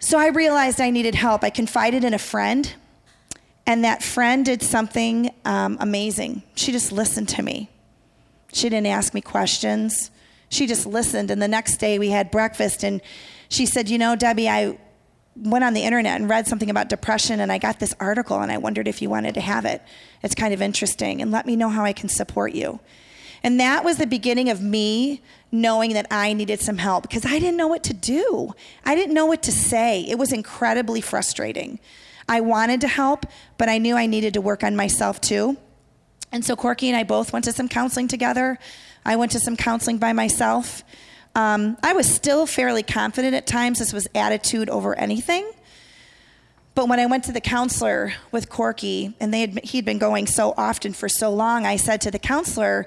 So 0.00 0.18
I 0.18 0.28
realized 0.28 0.80
I 0.80 0.90
needed 0.90 1.14
help. 1.14 1.42
I 1.42 1.50
confided 1.50 2.04
in 2.04 2.14
a 2.14 2.18
friend, 2.18 2.72
and 3.66 3.84
that 3.84 4.02
friend 4.02 4.44
did 4.44 4.62
something 4.62 5.32
um, 5.44 5.76
amazing. 5.80 6.42
She 6.54 6.72
just 6.72 6.92
listened 6.92 7.28
to 7.30 7.42
me. 7.42 7.68
She 8.52 8.68
didn't 8.68 8.86
ask 8.86 9.14
me 9.14 9.20
questions. 9.20 10.10
She 10.48 10.66
just 10.66 10.86
listened. 10.86 11.30
And 11.30 11.42
the 11.42 11.48
next 11.48 11.76
day 11.78 11.98
we 11.98 12.10
had 12.10 12.30
breakfast, 12.30 12.82
and 12.82 13.00
she 13.48 13.66
said, 13.66 13.88
You 13.88 13.98
know, 13.98 14.16
Debbie, 14.16 14.48
I 14.48 14.78
went 15.36 15.64
on 15.64 15.74
the 15.74 15.82
internet 15.82 16.20
and 16.20 16.28
read 16.28 16.46
something 16.46 16.70
about 16.70 16.88
depression, 16.88 17.40
and 17.40 17.52
I 17.52 17.58
got 17.58 17.78
this 17.78 17.94
article, 18.00 18.40
and 18.40 18.50
I 18.50 18.58
wondered 18.58 18.88
if 18.88 19.00
you 19.00 19.08
wanted 19.08 19.34
to 19.34 19.40
have 19.40 19.64
it. 19.64 19.82
It's 20.22 20.34
kind 20.34 20.52
of 20.52 20.62
interesting, 20.62 21.22
and 21.22 21.30
let 21.30 21.46
me 21.46 21.56
know 21.56 21.68
how 21.68 21.84
I 21.84 21.92
can 21.92 22.08
support 22.08 22.52
you. 22.54 22.80
And 23.42 23.60
that 23.60 23.84
was 23.84 23.98
the 23.98 24.06
beginning 24.06 24.50
of 24.50 24.60
me 24.60 25.22
knowing 25.52 25.92
that 25.94 26.06
I 26.10 26.32
needed 26.32 26.60
some 26.60 26.78
help 26.78 27.02
because 27.02 27.24
I 27.24 27.38
didn't 27.38 27.56
know 27.56 27.68
what 27.68 27.84
to 27.84 27.94
do. 27.94 28.52
I 28.84 28.94
didn't 28.94 29.14
know 29.14 29.26
what 29.26 29.42
to 29.44 29.52
say. 29.52 30.02
It 30.02 30.18
was 30.18 30.32
incredibly 30.32 31.00
frustrating. 31.00 31.78
I 32.28 32.40
wanted 32.40 32.80
to 32.82 32.88
help, 32.88 33.26
but 33.56 33.68
I 33.68 33.78
knew 33.78 33.96
I 33.96 34.06
needed 34.06 34.34
to 34.34 34.40
work 34.40 34.64
on 34.64 34.76
myself 34.76 35.20
too. 35.20 35.56
And 36.30 36.44
so 36.44 36.56
Corky 36.56 36.88
and 36.88 36.96
I 36.96 37.04
both 37.04 37.32
went 37.32 37.44
to 37.46 37.52
some 37.52 37.68
counseling 37.68 38.08
together. 38.08 38.58
I 39.04 39.16
went 39.16 39.32
to 39.32 39.40
some 39.40 39.56
counseling 39.56 39.98
by 39.98 40.12
myself. 40.12 40.82
Um, 41.34 41.76
I 41.82 41.92
was 41.92 42.12
still 42.12 42.46
fairly 42.46 42.82
confident 42.82 43.34
at 43.34 43.46
times. 43.46 43.78
This 43.78 43.92
was 43.92 44.08
attitude 44.14 44.68
over 44.68 44.94
anything. 44.98 45.48
But 46.74 46.88
when 46.88 47.00
I 47.00 47.06
went 47.06 47.24
to 47.24 47.32
the 47.32 47.40
counselor 47.40 48.12
with 48.30 48.48
Corky, 48.48 49.14
and 49.18 49.34
they 49.34 49.40
had, 49.40 49.64
he'd 49.64 49.84
been 49.84 49.98
going 49.98 50.26
so 50.26 50.54
often 50.56 50.92
for 50.92 51.08
so 51.08 51.30
long, 51.32 51.66
I 51.66 51.76
said 51.76 52.00
to 52.02 52.10
the 52.10 52.20
counselor, 52.20 52.86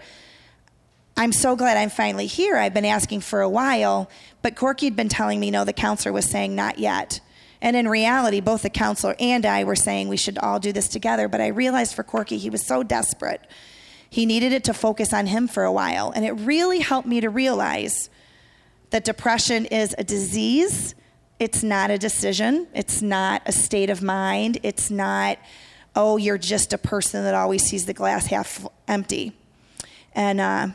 I'm 1.17 1.33
so 1.33 1.55
glad 1.55 1.77
I'm 1.77 1.89
finally 1.89 2.25
here. 2.25 2.55
I've 2.55 2.73
been 2.73 2.85
asking 2.85 3.21
for 3.21 3.41
a 3.41 3.49
while, 3.49 4.09
but 4.41 4.55
Corky 4.55 4.85
had 4.85 4.95
been 4.95 5.09
telling 5.09 5.39
me 5.39 5.51
no, 5.51 5.65
the 5.65 5.73
counselor 5.73 6.13
was 6.13 6.25
saying 6.25 6.55
not 6.55 6.79
yet. 6.79 7.19
And 7.61 7.75
in 7.75 7.87
reality, 7.87 8.39
both 8.39 8.63
the 8.63 8.69
counselor 8.69 9.15
and 9.19 9.45
I 9.45 9.63
were 9.65 9.75
saying 9.75 10.07
we 10.07 10.17
should 10.17 10.37
all 10.39 10.59
do 10.59 10.71
this 10.71 10.87
together. 10.87 11.27
But 11.27 11.41
I 11.41 11.47
realized 11.47 11.93
for 11.93 12.03
Corky, 12.03 12.37
he 12.37 12.49
was 12.49 12.65
so 12.65 12.81
desperate. 12.83 13.41
He 14.09 14.25
needed 14.25 14.51
it 14.51 14.63
to 14.63 14.73
focus 14.73 15.13
on 15.13 15.27
him 15.27 15.47
for 15.47 15.63
a 15.63 15.71
while. 15.71 16.11
And 16.15 16.25
it 16.25 16.31
really 16.31 16.79
helped 16.79 17.07
me 17.07 17.21
to 17.21 17.29
realize 17.29 18.09
that 18.91 19.03
depression 19.03 19.65
is 19.65 19.95
a 19.97 20.03
disease. 20.03 20.95
It's 21.39 21.63
not 21.63 21.89
a 21.89 21.97
decision. 21.97 22.67
It's 22.73 23.01
not 23.01 23.41
a 23.45 23.51
state 23.51 23.89
of 23.89 24.03
mind. 24.03 24.59
It's 24.63 24.91
not, 24.91 25.39
oh, 25.95 26.17
you're 26.17 26.37
just 26.37 26.71
a 26.71 26.77
person 26.77 27.23
that 27.23 27.33
always 27.33 27.63
sees 27.63 27.85
the 27.85 27.93
glass 27.93 28.27
half 28.27 28.65
empty. 28.87 29.33
And 30.13 30.39
uh, 30.39 30.67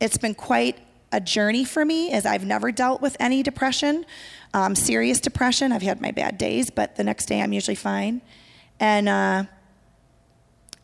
it's 0.00 0.18
been 0.18 0.34
quite 0.34 0.78
a 1.12 1.20
journey 1.20 1.64
for 1.64 1.84
me 1.84 2.10
as 2.10 2.26
I've 2.26 2.44
never 2.44 2.72
dealt 2.72 3.00
with 3.00 3.16
any 3.20 3.42
depression, 3.42 4.04
um, 4.52 4.74
serious 4.74 5.20
depression. 5.20 5.72
I've 5.72 5.82
had 5.82 6.00
my 6.00 6.10
bad 6.10 6.36
days, 6.36 6.68
but 6.68 6.96
the 6.96 7.04
next 7.04 7.26
day 7.26 7.40
I'm 7.40 7.52
usually 7.52 7.76
fine. 7.76 8.20
And 8.80 9.08
uh, 9.08 9.44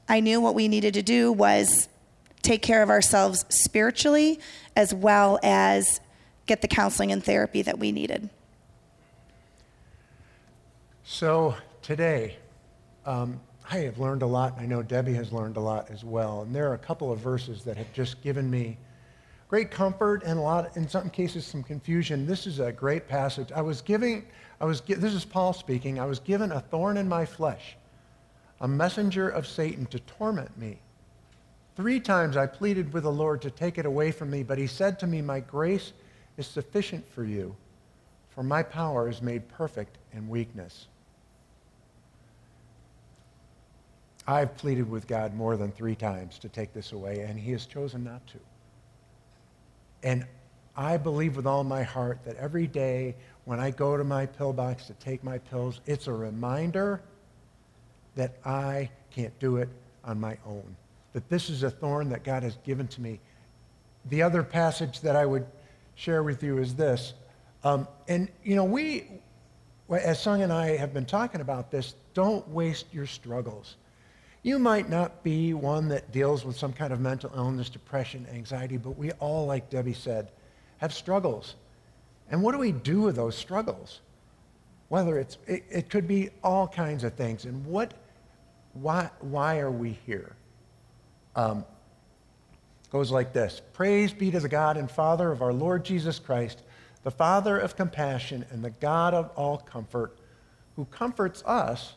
I 0.09 0.21
knew 0.21 0.41
what 0.41 0.55
we 0.55 0.69
needed 0.69 0.95
to 0.95 1.03
do 1.03 1.33
was 1.33 1.89
take 2.41 2.63
care 2.63 2.83
of 2.83 2.89
ourselves 2.89 3.45
spiritually 3.49 4.39
as 4.77 4.95
well 4.95 5.39
as 5.43 6.01
get 6.47 6.63
the 6.63 6.69
counseling 6.69 7.13
and 7.13 7.23
therapy 7.23 7.63
that 7.63 7.79
we 7.79 7.93
needed. 7.93 8.29
So 11.05 11.55
today, 11.83 12.37
um, 13.07 13.41
I 13.71 13.79
have 13.79 13.99
learned 13.99 14.23
a 14.23 14.27
lot. 14.27 14.55
I 14.59 14.67
know 14.67 14.83
Debbie 14.83 15.15
has 15.15 15.33
learned 15.33 15.57
a 15.57 15.61
lot 15.61 15.91
as 15.91 16.05
well. 16.05 16.43
And 16.43 16.55
there 16.55 16.71
are 16.71 16.75
a 16.75 16.79
couple 16.79 17.13
of 17.13 17.19
verses 17.19 17.65
that 17.65 17.77
have 17.77 17.93
just 17.93 18.23
given 18.23 18.51
me 18.51 18.77
great 19.49 19.71
comfort 19.71 20.23
and 20.25 20.39
a 20.39 20.43
lot, 20.43 20.77
in 20.77 20.89
some 20.89 21.11
cases, 21.11 21.47
some 21.47 21.63
confusion. 21.63 22.27
This 22.27 22.47
is 22.47 22.59
a 22.59 22.73
great 22.73 23.09
passage. 23.09 23.53
I 23.53 23.61
was 23.61 23.81
giving, 23.81 24.25
I 24.61 24.65
was, 24.65 24.81
this 24.81 25.15
is 25.15 25.25
Paul 25.25 25.53
speaking. 25.53 26.01
I 26.01 26.07
was 26.07 26.19
given 26.19 26.53
a 26.53 26.61
thorn 26.61 26.97
in 26.97 27.09
my 27.09 27.27
flesh, 27.27 27.77
a 28.61 28.69
messenger 28.69 29.29
of 29.29 29.47
Satan 29.47 29.87
to 29.87 29.99
torment 30.01 30.57
me. 30.57 30.79
Three 31.77 32.01
times 32.01 32.37
I 32.37 32.47
pleaded 32.47 32.93
with 32.93 33.05
the 33.05 33.13
Lord 33.13 33.43
to 33.43 33.51
take 33.51 33.79
it 33.79 33.87
away 33.87 34.11
from 34.11 34.31
me, 34.31 34.43
but 34.43 34.59
he 34.59 34.67
said 34.67 34.99
to 35.01 35.07
me, 35.07 35.23
My 35.23 35.41
grace 35.41 35.93
is 36.37 36.47
sufficient 36.47 37.07
for 37.09 37.25
you, 37.25 37.55
for 38.31 38.43
my 38.43 38.63
power 38.63 39.09
is 39.09 39.21
made 39.21 39.49
perfect 39.49 39.99
in 40.13 40.29
weakness. 40.29 40.87
I've 44.27 44.57
pleaded 44.57 44.89
with 44.89 45.07
God 45.07 45.35
more 45.35 45.57
than 45.57 45.73
three 45.73 45.97
times 45.97 46.39
to 46.41 46.49
take 46.49 46.73
this 46.73 46.93
away, 46.93 47.21
and 47.21 47.39
He 47.39 47.53
has 47.53 47.67
chosen 47.67 48.05
not 48.05 48.27
to. 48.29 48.39
And 50.03 50.27
I 50.77 50.97
believe 50.97 51.37
with 51.37 51.47
all 51.47 51.65
my 51.65 51.83
heart 51.83 52.21
that 52.25 52.37
every 52.37 52.67
day 52.67 53.15
when 53.45 53.61
I 53.61 53.71
go 53.71 53.97
to 53.97 54.05
my 54.05 54.27
pill 54.27 54.53
box 54.53 54.87
to 54.87 54.95
take 54.95 55.23
my 55.23 55.39
pills, 55.39 55.81
it's 55.87 56.07
a 56.07 56.13
reminder 56.13 57.03
that 58.15 58.37
I 58.45 58.91
can't 59.11 59.37
do 59.39 59.57
it 59.57 59.69
on 60.05 60.21
my 60.21 60.37
own. 60.47 60.77
That 61.13 61.29
this 61.29 61.51
is 61.51 61.63
a 61.63 61.71
thorn 61.71 62.09
that 62.11 62.25
God 62.25 62.43
has 62.43 62.57
given 62.65 62.89
to 62.89 63.01
me. 63.01 63.21
The 64.07 64.23
other 64.23 64.43
passage 64.43 65.01
that 65.01 65.17
I 65.17 65.27
would 65.27 65.47
share 66.03 66.25
with 66.25 66.43
you 66.43 66.59
is 66.59 66.75
this. 66.75 67.15
Um, 67.63 67.87
and, 68.09 68.29
you 68.43 68.57
know, 68.57 68.65
we, 68.65 69.07
as 69.89 70.21
Sung 70.21 70.43
and 70.43 70.53
I 70.53 70.77
have 70.77 70.93
been 70.93 71.07
talking 71.07 71.41
about 71.41 71.71
this, 71.71 71.95
don't 72.13 72.47
waste 72.49 72.87
your 72.93 73.07
struggles. 73.07 73.77
You 74.43 74.59
might 74.59 74.91
not 74.91 75.23
be 75.23 75.55
one 75.55 75.87
that 75.91 76.11
deals 76.11 76.45
with 76.45 76.57
some 76.57 76.73
kind 76.73 76.93
of 76.93 76.99
mental 76.99 77.31
illness, 77.37 77.71
depression, 77.71 78.27
anxiety, 78.35 78.79
but 78.79 78.99
we 78.99 79.13
all, 79.13 79.47
like 79.47 79.71
Debbie 79.71 79.93
said, 79.93 80.33
have 80.79 80.93
struggles. 80.93 81.55
And 82.29 82.43
what 82.43 82.51
do 82.51 82.59
we 82.59 82.73
do 82.73 83.03
with 83.03 83.15
those 83.15 83.37
struggles? 83.37 84.01
Whether 84.89 85.21
it's, 85.21 85.39
it, 85.47 85.63
it 85.71 85.89
could 85.89 86.09
be 86.09 86.31
all 86.43 86.67
kinds 86.67 87.05
of 87.05 87.15
things. 87.15 87.45
And 87.45 87.65
what, 87.65 87.95
why, 88.73 89.09
why 89.21 89.61
are 89.61 89.71
we 89.71 89.97
here? 90.05 90.35
Um, 91.37 91.65
goes 92.93 93.11
like 93.11 93.33
this 93.33 93.61
Praise 93.73 94.13
be 94.13 94.31
to 94.31 94.39
the 94.39 94.49
God 94.49 94.77
and 94.77 94.89
Father 94.91 95.33
of 95.33 95.41
our 95.43 95.53
Lord 95.53 95.85
Jesus 95.85 96.19
Christ, 96.19 96.63
the 97.03 97.11
Father 97.11 97.59
of 97.59 97.75
compassion 97.75 98.45
and 98.51 98.63
the 98.63 98.71
God 98.71 99.15
of 99.15 99.31
all 99.35 99.57
comfort, 99.57 100.19
who 100.77 100.85
comforts 100.85 101.43
us 101.47 101.95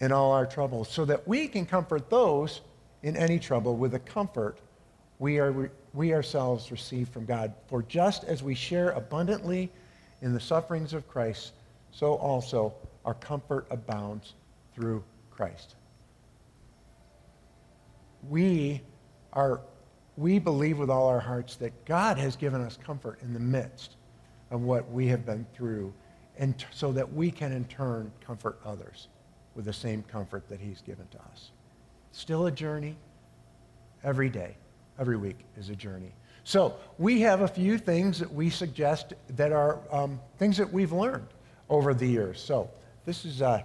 in 0.00 0.10
all 0.10 0.32
our 0.32 0.46
troubles, 0.46 0.88
so 0.88 1.04
that 1.04 1.28
we 1.28 1.46
can 1.46 1.66
comfort 1.66 2.08
those 2.08 2.62
in 3.02 3.16
any 3.16 3.38
trouble 3.38 3.76
with 3.76 3.92
the 3.92 3.98
comfort 3.98 4.58
we, 5.18 5.38
are, 5.38 5.70
we 5.92 6.12
ourselves 6.12 6.72
receive 6.72 7.08
from 7.10 7.26
God. 7.26 7.54
For 7.68 7.82
just 7.82 8.24
as 8.24 8.42
we 8.42 8.54
share 8.54 8.90
abundantly 8.90 9.70
in 10.22 10.32
the 10.32 10.40
sufferings 10.40 10.92
of 10.94 11.06
Christ, 11.06 11.52
so 11.92 12.14
also 12.14 12.74
our 13.04 13.14
comfort 13.14 13.66
abounds 13.70 14.34
through 14.74 15.04
Christ. 15.30 15.76
We 18.28 18.80
are 19.32 19.60
we 20.16 20.38
believe 20.38 20.78
with 20.78 20.90
all 20.90 21.08
our 21.08 21.20
hearts 21.20 21.56
that 21.56 21.84
God 21.84 22.18
has 22.18 22.36
given 22.36 22.60
us 22.60 22.78
comfort 22.84 23.20
in 23.22 23.32
the 23.32 23.40
midst 23.40 23.96
of 24.50 24.62
what 24.62 24.90
we 24.90 25.06
have 25.08 25.26
been 25.26 25.46
through, 25.54 25.92
and 26.38 26.56
t- 26.58 26.66
so 26.70 26.92
that 26.92 27.12
we 27.12 27.30
can 27.30 27.52
in 27.52 27.64
turn 27.64 28.12
comfort 28.24 28.60
others 28.64 29.08
with 29.54 29.64
the 29.64 29.72
same 29.72 30.02
comfort 30.04 30.48
that 30.48 30.60
He's 30.60 30.80
given 30.82 31.06
to 31.08 31.18
us. 31.32 31.50
Still 32.12 32.46
a 32.46 32.52
journey. 32.52 32.96
Every 34.04 34.28
day, 34.28 34.56
every 34.98 35.16
week 35.16 35.38
is 35.56 35.70
a 35.70 35.74
journey. 35.74 36.12
So 36.44 36.76
we 36.98 37.22
have 37.22 37.40
a 37.40 37.48
few 37.48 37.78
things 37.78 38.18
that 38.18 38.32
we 38.32 38.50
suggest 38.50 39.14
that 39.30 39.50
are 39.50 39.78
um, 39.90 40.20
things 40.38 40.58
that 40.58 40.70
we've 40.70 40.92
learned 40.92 41.26
over 41.70 41.94
the 41.94 42.06
years. 42.06 42.40
So 42.40 42.70
this 43.06 43.24
is. 43.24 43.40
Uh, 43.40 43.62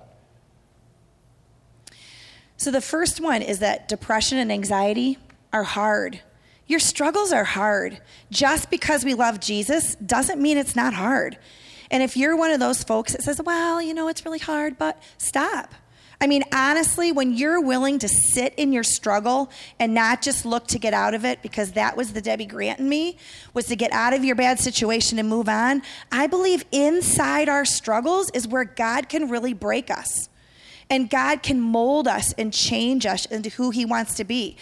so 2.56 2.72
the 2.72 2.82
first 2.82 3.20
one 3.20 3.42
is 3.42 3.60
that 3.60 3.90
depression 3.90 4.38
and 4.38 4.52
anxiety 4.52 5.18
are 5.52 5.64
hard. 5.64 6.22
Your 6.70 6.80
struggles 6.80 7.34
are 7.34 7.44
hard. 7.44 8.00
Just 8.30 8.70
because 8.70 9.04
we 9.04 9.16
love 9.16 9.40
Jesus 9.40 9.96
doesn't 9.96 10.40
mean 10.40 10.56
it's 10.56 10.76
not 10.76 10.94
hard. 10.94 11.40
And 11.90 12.04
if 12.04 12.16
you're 12.16 12.38
one 12.38 12.52
of 12.52 12.60
those 12.60 12.84
folks 12.84 13.14
that 13.14 13.24
says, 13.24 13.42
well, 13.44 13.82
you 13.82 13.96
know, 13.96 14.08
it's 14.08 14.24
really 14.24 14.38
hard, 14.38 14.78
but 14.78 15.02
stop. 15.18 15.74
I 16.22 16.28
mean, 16.28 16.44
honestly, 16.54 17.12
when 17.12 17.34
you're 17.34 17.60
willing 17.60 17.98
to 18.00 18.08
sit 18.08 18.54
in 18.54 18.72
your 18.72 18.84
struggle 18.84 19.50
and 19.80 19.96
not 19.96 20.22
just 20.22 20.46
look 20.46 20.68
to 20.68 20.78
get 20.78 20.94
out 20.94 21.16
of 21.16 21.26
it, 21.26 21.42
because 21.42 21.72
that 21.72 21.98
was 21.98 22.14
the 22.14 22.22
Debbie 22.22 22.46
Grant 22.46 22.80
in 22.80 22.88
me, 22.88 23.18
was 23.56 23.66
to 23.66 23.76
get 23.76 23.92
out 23.92 24.14
of 24.14 24.24
your 24.24 24.36
bad 24.36 24.60
situation 24.60 25.18
and 25.18 25.28
move 25.28 25.50
on. 25.50 25.82
I 26.12 26.28
believe 26.28 26.66
inside 26.72 27.50
our 27.50 27.66
struggles 27.66 28.30
is 28.36 28.48
where 28.48 28.66
God 28.66 29.10
can 29.10 29.28
really 29.28 29.54
break 29.54 29.90
us. 29.90 30.30
And 30.92 31.10
God 31.10 31.42
can 31.42 31.62
mold 31.62 32.08
us 32.08 32.34
and 32.34 32.54
change 32.54 33.08
us 33.08 33.26
into 33.26 33.50
who 33.50 33.72
He 33.72 33.86
wants 33.86 34.14
to 34.16 34.24
be. 34.24 34.56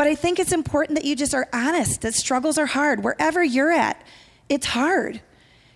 But 0.00 0.08
I 0.08 0.14
think 0.14 0.38
it's 0.38 0.52
important 0.52 0.96
that 0.96 1.04
you 1.04 1.14
just 1.14 1.34
are 1.34 1.46
honest 1.52 2.00
that 2.00 2.14
struggles 2.14 2.56
are 2.56 2.64
hard. 2.64 3.04
Wherever 3.04 3.44
you're 3.44 3.70
at, 3.70 4.02
it's 4.48 4.64
hard. 4.64 5.20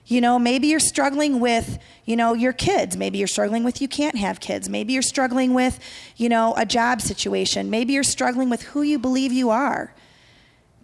You 0.06 0.22
know, 0.22 0.38
maybe 0.38 0.68
you're 0.68 0.80
struggling 0.80 1.40
with, 1.40 1.78
you 2.06 2.16
know, 2.16 2.32
your 2.32 2.54
kids. 2.54 2.96
Maybe 2.96 3.18
you're 3.18 3.26
struggling 3.26 3.64
with 3.64 3.82
you 3.82 3.86
can't 3.86 4.16
have 4.16 4.40
kids. 4.40 4.66
Maybe 4.66 4.94
you're 4.94 5.02
struggling 5.02 5.52
with, 5.52 5.78
you 6.16 6.30
know, 6.30 6.54
a 6.56 6.64
job 6.64 7.02
situation. 7.02 7.68
Maybe 7.68 7.92
you're 7.92 8.02
struggling 8.02 8.48
with 8.48 8.62
who 8.62 8.80
you 8.80 8.98
believe 8.98 9.30
you 9.30 9.50
are. 9.50 9.94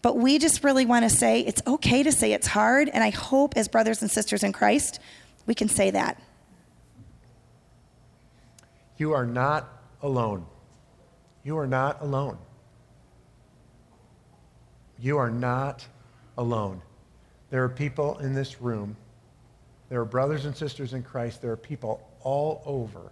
But 0.03 0.19
we 0.19 0.39
just 0.39 0.63
really 0.63 0.85
want 0.85 1.07
to 1.07 1.09
say 1.09 1.41
it's 1.41 1.63
okay 1.67 2.03
to 2.03 2.13
say 2.13 2.35
it's 2.35 2.49
hard. 2.49 2.91
And 2.91 3.03
I 3.03 3.09
hope, 3.09 3.57
as 3.57 3.69
brothers 3.69 4.03
and 4.03 4.11
sisters 4.11 4.43
in 4.43 4.53
Christ, 4.53 5.01
we 5.47 5.55
can 5.55 5.71
say 5.71 5.91
that. 5.93 6.23
You 8.99 9.15
are 9.15 9.25
not 9.25 9.67
alone. 10.03 10.45
You 11.43 11.57
are 11.57 11.67
not 11.67 12.03
alone. 12.03 12.37
You 15.01 15.19
are 15.19 15.31
not 15.31 15.87
alone. 16.37 16.83
There 17.51 17.65
are 17.65 17.69
people 17.69 18.19
in 18.19 18.35
this 18.35 18.61
room 18.61 18.97
there 19.91 20.01
are 20.01 20.05
brothers 20.07 20.47
and 20.47 20.57
sisters 20.57 20.95
in 20.95 21.03
Christ. 21.03 21.43
There 21.43 21.51
are 21.51 21.57
people 21.57 22.09
all 22.23 22.63
over 22.65 23.11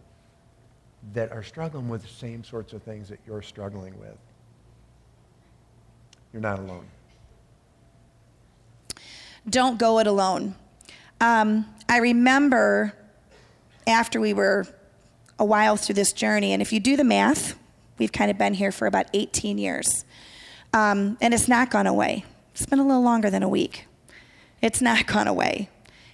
that 1.13 1.33
are 1.33 1.43
struggling 1.43 1.89
with 1.89 2.03
the 2.03 2.09
same 2.09 2.45
sorts 2.45 2.73
of 2.73 2.83
things 2.85 3.09
that 3.09 3.19
you're 3.27 3.43
struggling 3.43 3.99
with. 3.99 4.17
You're 6.33 6.41
not 6.41 6.61
alone. 6.61 6.87
Don't 9.51 9.79
go 9.79 9.99
it 9.99 10.07
alone. 10.07 10.55
Um, 11.21 11.67
I 11.89 11.99
remember 11.99 12.95
after 13.87 14.21
we 14.21 14.33
were 14.33 14.67
a 15.39 15.45
while 15.45 15.77
through 15.77 15.97
this 15.97 16.13
journey, 16.13 16.53
and 16.53 16.63
if 16.63 16.73
you 16.73 16.79
do 16.79 16.97
the 16.97 17.05
math, 17.05 17.59
we've 17.99 18.13
kind 18.13 18.31
of 18.31 18.39
been 18.39 18.55
here 18.55 18.71
for 18.71 18.87
about 18.87 19.07
18 19.15 19.59
years. 19.59 20.05
Um, 20.73 21.17
and 21.21 21.33
it's 21.33 21.49
not 21.49 21.71
gone 21.71 21.87
away. 21.87 22.25
It's 22.53 22.67
been 22.67 22.79
a 22.79 22.87
little 22.87 23.03
longer 23.03 23.31
than 23.31 23.43
a 23.43 23.49
week. 23.49 23.87
It's 24.61 24.81
not 24.81 25.07
gone 25.07 25.29
away. 25.29 25.69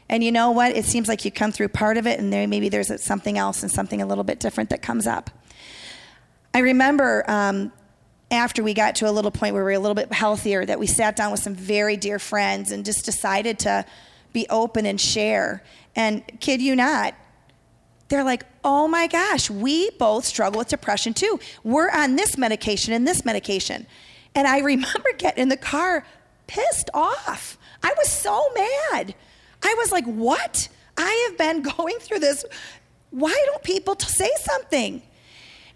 And 0.09 0.23
you 0.23 0.31
know 0.31 0.51
what? 0.51 0.77
It 0.77 0.85
seems 0.85 1.09
like 1.09 1.25
you 1.25 1.31
come 1.31 1.51
through 1.51 1.69
part 1.69 1.97
of 1.97 2.07
it, 2.07 2.21
and 2.21 2.33
there 2.33 2.47
maybe 2.47 2.69
there's 2.69 3.03
something 3.03 3.39
else 3.39 3.63
and 3.63 3.73
something 3.73 4.03
a 4.03 4.07
little 4.07 4.25
bit 4.25 4.39
different 4.39 4.71
that 4.71 4.83
comes 4.83 5.07
up. 5.07 5.31
I 6.53 6.59
remember 6.59 7.25
um, 7.29 7.73
after 8.31 8.63
we 8.63 8.75
got 8.75 8.97
to 8.97 9.09
a 9.09 9.13
little 9.13 9.31
point 9.31 9.55
where 9.55 9.65
we 9.65 9.73
were 9.73 9.77
a 9.77 9.79
little 9.79 9.95
bit 9.95 10.13
healthier 10.13 10.65
that 10.65 10.79
we 10.79 10.87
sat 10.87 11.17
down 11.17 11.31
with 11.31 11.41
some 11.41 11.55
very 11.55 11.97
dear 11.97 12.19
friends 12.19 12.71
and 12.71 12.85
just 12.85 13.05
decided 13.05 13.59
to 13.61 13.85
be 14.33 14.47
open 14.51 14.87
and 14.87 15.01
share. 15.01 15.63
And 15.97 16.23
kid 16.41 16.61
you 16.61 16.77
not, 16.77 17.15
they're 18.09 18.25
like, 18.25 18.45
oh 18.63 18.87
my 18.87 19.07
gosh, 19.07 19.49
we 19.49 19.91
both 19.91 20.25
struggle 20.25 20.59
with 20.59 20.69
depression 20.69 21.15
too. 21.15 21.41
We're 21.63 21.91
on 21.91 22.17
this 22.17 22.37
medication 22.37 22.93
and 22.93 23.07
this 23.07 23.25
medication. 23.25 23.87
And 24.35 24.47
I 24.47 24.59
remember 24.61 25.11
getting 25.17 25.43
in 25.43 25.49
the 25.49 25.57
car 25.57 26.07
pissed 26.47 26.91
off. 26.93 27.59
I 27.83 27.93
was 27.97 28.09
so 28.09 28.49
mad 28.55 29.15
I 29.65 29.75
was 29.75 29.91
like, 29.91 30.05
what? 30.05 30.69
I 30.97 31.27
have 31.29 31.39
been 31.39 31.63
going 31.77 31.99
through 31.99 32.21
this. 32.21 32.45
Why 33.11 33.35
don't 33.47 33.63
people 33.63 33.99
say 33.99 34.31
something? 34.41 35.03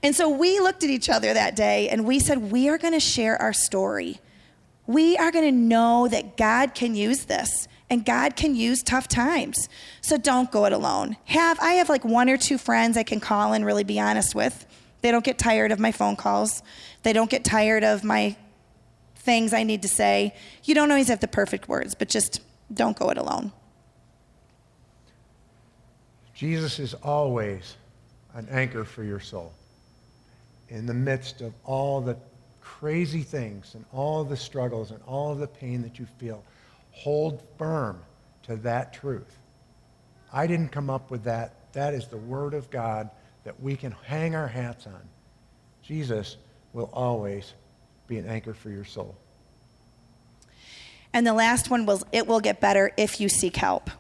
And 0.03 0.15
so 0.15 0.29
we 0.29 0.61
looked 0.61 0.85
at 0.85 0.91
each 0.91 1.09
other 1.09 1.35
that 1.35 1.57
day 1.57 1.89
and 1.89 2.07
we 2.07 2.21
said, 2.21 2.53
we 2.53 2.69
are 2.69 2.79
going 2.79 2.93
to 2.93 3.01
share 3.01 3.41
our 3.41 3.53
story. 3.53 4.21
We 4.87 5.17
are 5.17 5.33
going 5.33 5.45
to 5.45 5.53
know 5.53 6.07
that 6.09 6.37
God 6.37 6.75
can 6.75 6.95
use 6.95 7.25
this 7.25 7.67
and 7.91 8.05
God 8.05 8.37
can 8.37 8.55
use 8.55 8.83
tough 8.83 9.09
times. 9.09 9.69
So 10.01 10.17
don't 10.17 10.51
go 10.53 10.67
it 10.67 10.73
alone. 10.73 11.17
Have 11.25 11.59
I 11.61 11.75
have 11.75 11.89
like 11.89 12.05
one 12.05 12.29
or 12.29 12.37
two 12.37 12.59
friends 12.59 12.97
I 12.97 13.03
can 13.03 13.19
call 13.19 13.53
and 13.55 13.67
really 13.67 13.85
be 13.85 13.99
honest 13.99 14.35
with. 14.35 14.67
They 15.01 15.11
don't 15.11 15.25
get 15.25 15.39
tired 15.39 15.73
of 15.73 15.79
my 15.79 15.93
phone 15.93 16.17
calls. 16.17 16.63
They 17.03 17.13
don't 17.13 17.31
get 17.31 17.45
tired 17.45 17.83
of 17.83 18.05
my 18.05 18.37
things 19.29 19.53
I 19.53 19.63
need 19.63 19.83
to 19.83 19.89
say. 19.89 20.35
You 20.65 20.75
don't 20.75 20.91
always 20.91 21.09
have 21.09 21.21
the 21.21 21.29
perfect 21.29 21.69
words, 21.69 21.95
but 21.95 22.09
just 22.09 22.41
don't 22.73 22.99
go 22.99 23.11
it 23.11 23.19
alone. 23.19 23.53
Jesus 26.33 26.79
is 26.79 26.95
always 26.95 27.77
an 28.33 28.49
anchor 28.51 28.85
for 28.85 29.05
your 29.05 29.21
soul. 29.21 29.53
In 30.71 30.87
the 30.87 30.95
midst 30.95 31.43
of 31.43 31.53
all 31.65 32.01
the 32.01 32.17
crazy 32.63 33.21
things 33.21 33.75
and 33.75 33.85
all 33.93 34.25
the 34.25 34.37
struggles 34.37 34.93
and 34.93 35.01
all 35.07 35.35
the 35.35 35.47
pain 35.47 35.83
that 35.83 35.99
you 35.99 36.07
feel, 36.19 36.43
hold 36.93 37.43
firm 37.59 38.01
to 38.45 38.57
that 38.57 38.95
truth. 38.95 39.37
I 40.33 40.47
didn't 40.47 40.69
come 40.69 40.89
up 40.89 41.11
with 41.11 41.25
that. 41.25 41.71
That 41.75 41.93
is 41.93 42.07
the 42.07 42.17
Word 42.17 42.55
of 42.55 42.71
God 42.71 43.11
that 43.45 43.61
we 43.61 43.77
can 43.77 43.95
hang 44.07 44.35
our 44.35 44.49
hats 44.49 44.87
on. 44.87 45.03
Jesus 45.83 46.39
will 46.73 46.89
always 46.95 47.53
be 48.09 48.19
an 48.19 48.27
anchor 48.27 48.55
for 48.55 48.71
your 48.71 48.85
soul. 48.85 49.15
And 51.13 51.27
the 51.27 51.33
last 51.33 51.71
one 51.71 51.87
was 51.87 52.05
it 52.11 52.27
will 52.27 52.41
get 52.41 52.61
better 52.61 52.91
if 52.97 53.21
you 53.21 53.29
seek 53.29 53.57
help. 53.57 53.91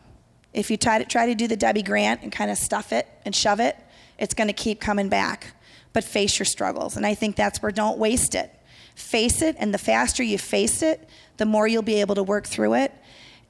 If 0.53 0.71
you 0.71 0.77
try 0.77 0.99
to, 0.99 1.05
try 1.05 1.27
to 1.27 1.35
do 1.35 1.47
the 1.47 1.57
Debbie 1.57 1.83
Grant 1.83 2.23
and 2.23 2.33
kind 2.33 2.51
of 2.51 2.59
stuff 2.59 2.93
it 2.93 3.07
and 3.25 3.35
shove 3.35 3.61
it, 3.61 3.77
it's 4.19 4.35
going 4.35 4.49
to 4.49 4.55
keep 4.55 4.81
coming 4.81 5.09
back. 5.09 5.55
but 5.93 6.05
face 6.05 6.39
your 6.39 6.47
struggles. 6.47 6.97
And 6.97 7.07
I 7.07 7.15
think 7.15 7.37
that's 7.37 7.61
where 7.63 7.73
don't 7.73 7.99
waste 7.99 8.35
it. 8.35 8.53
Face 8.95 9.43
it, 9.43 9.57
and 9.59 9.73
the 9.73 9.79
faster 9.79 10.23
you 10.23 10.39
face 10.39 10.83
it, 10.83 11.09
the 11.37 11.45
more 11.45 11.69
you'll 11.69 11.83
be 11.83 12.01
able 12.01 12.15
to 12.17 12.23
work 12.23 12.47
through 12.47 12.75
it. 12.75 12.93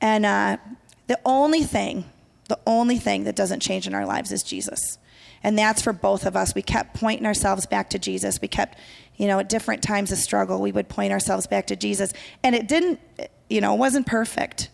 And 0.00 0.26
uh, 0.26 0.58
the 1.06 1.18
only 1.24 1.62
thing, 1.62 2.04
the 2.48 2.58
only 2.66 2.98
thing 2.98 3.24
that 3.24 3.34
doesn't 3.34 3.60
change 3.60 3.86
in 3.86 3.94
our 3.94 4.06
lives 4.06 4.30
is 4.30 4.42
Jesus. 4.42 4.98
And 5.42 5.58
that's 5.58 5.82
for 5.82 5.92
both 5.92 6.26
of 6.26 6.36
us. 6.36 6.54
We 6.54 6.62
kept 6.62 6.94
pointing 6.94 7.26
ourselves 7.26 7.66
back 7.66 7.90
to 7.90 7.98
Jesus. 7.98 8.40
We 8.40 8.48
kept, 8.48 8.78
you 9.16 9.26
know, 9.26 9.38
at 9.38 9.48
different 9.48 9.82
times 9.82 10.12
of 10.12 10.18
struggle, 10.18 10.60
we 10.60 10.72
would 10.72 10.88
point 10.88 11.12
ourselves 11.12 11.46
back 11.46 11.66
to 11.68 11.76
Jesus. 11.76 12.12
And 12.42 12.54
it 12.54 12.68
didn't, 12.68 13.00
you 13.48 13.60
know, 13.60 13.74
it 13.74 13.78
wasn't 13.78 14.06
perfect. 14.06 14.70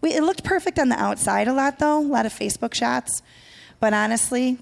We, 0.00 0.14
it 0.14 0.22
looked 0.22 0.44
perfect 0.44 0.78
on 0.78 0.88
the 0.88 1.00
outside 1.00 1.48
a 1.48 1.52
lot, 1.52 1.78
though, 1.78 1.98
a 1.98 2.00
lot 2.00 2.26
of 2.26 2.32
Facebook 2.32 2.74
shots. 2.74 3.22
But 3.80 3.94
honestly, 3.94 4.58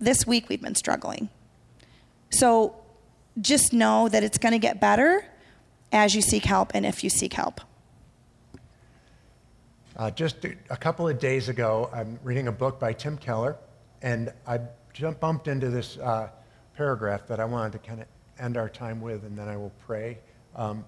this 0.00 0.26
week 0.26 0.48
we've 0.48 0.62
been 0.62 0.74
struggling. 0.74 1.28
So 2.30 2.76
just 3.40 3.72
know 3.72 4.08
that 4.08 4.22
it's 4.22 4.38
going 4.38 4.52
to 4.52 4.58
get 4.58 4.80
better 4.80 5.24
as 5.92 6.14
you 6.14 6.22
seek 6.22 6.44
help 6.44 6.72
and 6.74 6.84
if 6.84 7.04
you 7.04 7.10
seek 7.10 7.32
help. 7.32 7.60
Uh, 9.96 10.10
just 10.10 10.44
a 10.44 10.76
couple 10.76 11.08
of 11.08 11.20
days 11.20 11.48
ago, 11.48 11.88
I'm 11.92 12.18
reading 12.24 12.48
a 12.48 12.52
book 12.52 12.80
by 12.80 12.92
Tim 12.92 13.16
Keller, 13.16 13.56
and 14.02 14.32
I 14.44 14.58
jumped, 14.94 15.20
bumped 15.20 15.48
into 15.48 15.68
this 15.68 15.98
uh, 15.98 16.30
paragraph 16.74 17.26
that 17.26 17.40
I 17.40 17.44
wanted 17.44 17.72
to 17.72 17.78
kind 17.86 18.00
of 18.00 18.06
end 18.38 18.56
our 18.56 18.68
time 18.68 19.00
with, 19.00 19.24
and 19.24 19.36
then 19.36 19.48
I 19.48 19.56
will 19.56 19.72
pray. 19.86 20.18
Um, 20.56 20.84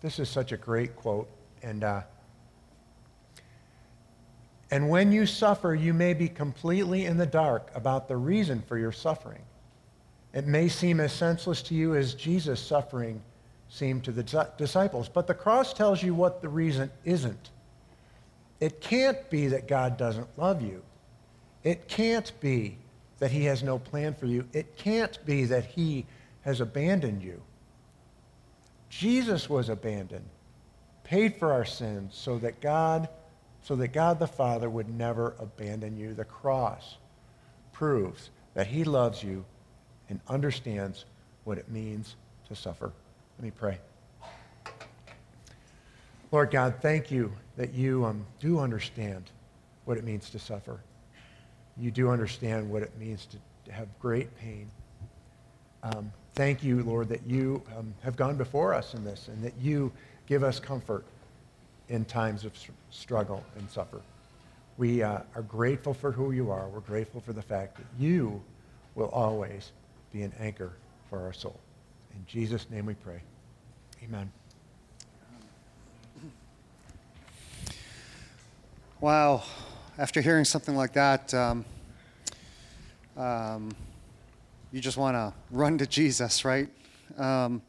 this 0.00 0.18
is 0.18 0.28
such 0.28 0.50
a 0.50 0.56
great 0.56 0.96
quote, 0.96 1.28
and 1.62 1.84
uh, 1.84 2.02
and 4.72 4.88
when 4.88 5.12
you 5.12 5.26
suffer, 5.26 5.74
you 5.74 5.92
may 5.92 6.14
be 6.14 6.28
completely 6.28 7.04
in 7.04 7.16
the 7.16 7.26
dark 7.26 7.70
about 7.74 8.08
the 8.08 8.16
reason 8.16 8.62
for 8.62 8.78
your 8.78 8.92
suffering. 8.92 9.42
It 10.32 10.46
may 10.46 10.68
seem 10.68 11.00
as 11.00 11.12
senseless 11.12 11.60
to 11.62 11.74
you 11.74 11.96
as 11.96 12.14
Jesus' 12.14 12.60
suffering 12.60 13.20
seemed 13.68 14.04
to 14.04 14.12
the 14.12 14.52
disciples, 14.56 15.08
but 15.08 15.26
the 15.26 15.34
cross 15.34 15.72
tells 15.72 16.02
you 16.02 16.14
what 16.14 16.40
the 16.40 16.48
reason 16.48 16.90
isn't. 17.04 17.50
It 18.60 18.80
can't 18.80 19.28
be 19.28 19.48
that 19.48 19.66
God 19.66 19.96
doesn't 19.96 20.28
love 20.38 20.62
you. 20.62 20.82
It 21.64 21.88
can't 21.88 22.32
be 22.40 22.78
that 23.20 23.30
he 23.30 23.44
has 23.44 23.62
no 23.62 23.78
plan 23.78 24.14
for 24.14 24.26
you. 24.26 24.46
It 24.52 24.76
can't 24.76 25.24
be 25.24 25.44
that 25.44 25.64
he 25.64 26.06
has 26.42 26.60
abandoned 26.60 27.22
you. 27.22 27.40
Jesus 28.88 29.48
was 29.48 29.68
abandoned, 29.68 30.28
paid 31.04 31.36
for 31.36 31.52
our 31.52 31.64
sins 31.64 32.14
so 32.16 32.38
that 32.38 32.60
God 32.60 33.08
so 33.62 33.76
that 33.76 33.88
God 33.88 34.18
the 34.18 34.26
Father 34.26 34.70
would 34.70 34.88
never 34.88 35.34
abandon 35.38 35.96
you. 35.96 36.14
The 36.14 36.24
cross 36.24 36.96
proves 37.72 38.30
that 38.54 38.66
he 38.66 38.84
loves 38.84 39.22
you 39.22 39.44
and 40.08 40.18
understands 40.28 41.04
what 41.44 41.58
it 41.58 41.68
means 41.68 42.16
to 42.48 42.54
suffer. 42.54 42.90
Let 43.38 43.44
me 43.44 43.50
pray. 43.50 43.78
Lord 46.32 46.50
God, 46.50 46.76
thank 46.80 47.10
you 47.10 47.32
that 47.56 47.74
you 47.74 48.04
um, 48.04 48.24
do 48.38 48.60
understand 48.60 49.30
what 49.84 49.98
it 49.98 50.04
means 50.04 50.30
to 50.30 50.38
suffer. 50.38 50.80
You 51.80 51.90
do 51.90 52.10
understand 52.10 52.70
what 52.70 52.82
it 52.82 52.92
means 52.98 53.26
to, 53.26 53.38
to 53.66 53.72
have 53.72 53.88
great 53.98 54.36
pain. 54.38 54.70
Um, 55.82 56.12
thank 56.34 56.62
you, 56.62 56.82
Lord, 56.82 57.08
that 57.08 57.26
you 57.26 57.62
um, 57.76 57.94
have 58.02 58.16
gone 58.16 58.36
before 58.36 58.74
us 58.74 58.94
in 58.94 59.02
this 59.02 59.28
and 59.28 59.42
that 59.42 59.54
you 59.58 59.90
give 60.26 60.44
us 60.44 60.60
comfort 60.60 61.04
in 61.88 62.04
times 62.04 62.44
of 62.44 62.52
struggle 62.90 63.42
and 63.56 63.68
suffer. 63.70 64.00
We 64.76 65.02
uh, 65.02 65.20
are 65.34 65.42
grateful 65.42 65.94
for 65.94 66.12
who 66.12 66.32
you 66.32 66.50
are. 66.50 66.68
We're 66.68 66.80
grateful 66.80 67.20
for 67.20 67.32
the 67.32 67.42
fact 67.42 67.76
that 67.76 67.86
you 67.98 68.42
will 68.94 69.08
always 69.08 69.72
be 70.12 70.22
an 70.22 70.32
anchor 70.38 70.72
for 71.08 71.20
our 71.20 71.32
soul. 71.32 71.58
In 72.14 72.24
Jesus' 72.26 72.68
name 72.70 72.86
we 72.86 72.94
pray. 72.94 73.20
Amen. 74.04 74.30
Wow. 79.00 79.42
After 80.00 80.22
hearing 80.22 80.46
something 80.46 80.74
like 80.74 80.94
that, 80.94 81.34
um, 81.34 81.62
um, 83.18 83.70
you 84.72 84.80
just 84.80 84.96
want 84.96 85.14
to 85.14 85.34
run 85.50 85.76
to 85.76 85.86
Jesus, 85.86 86.42
right? 86.42 86.70
Um, 87.18 87.60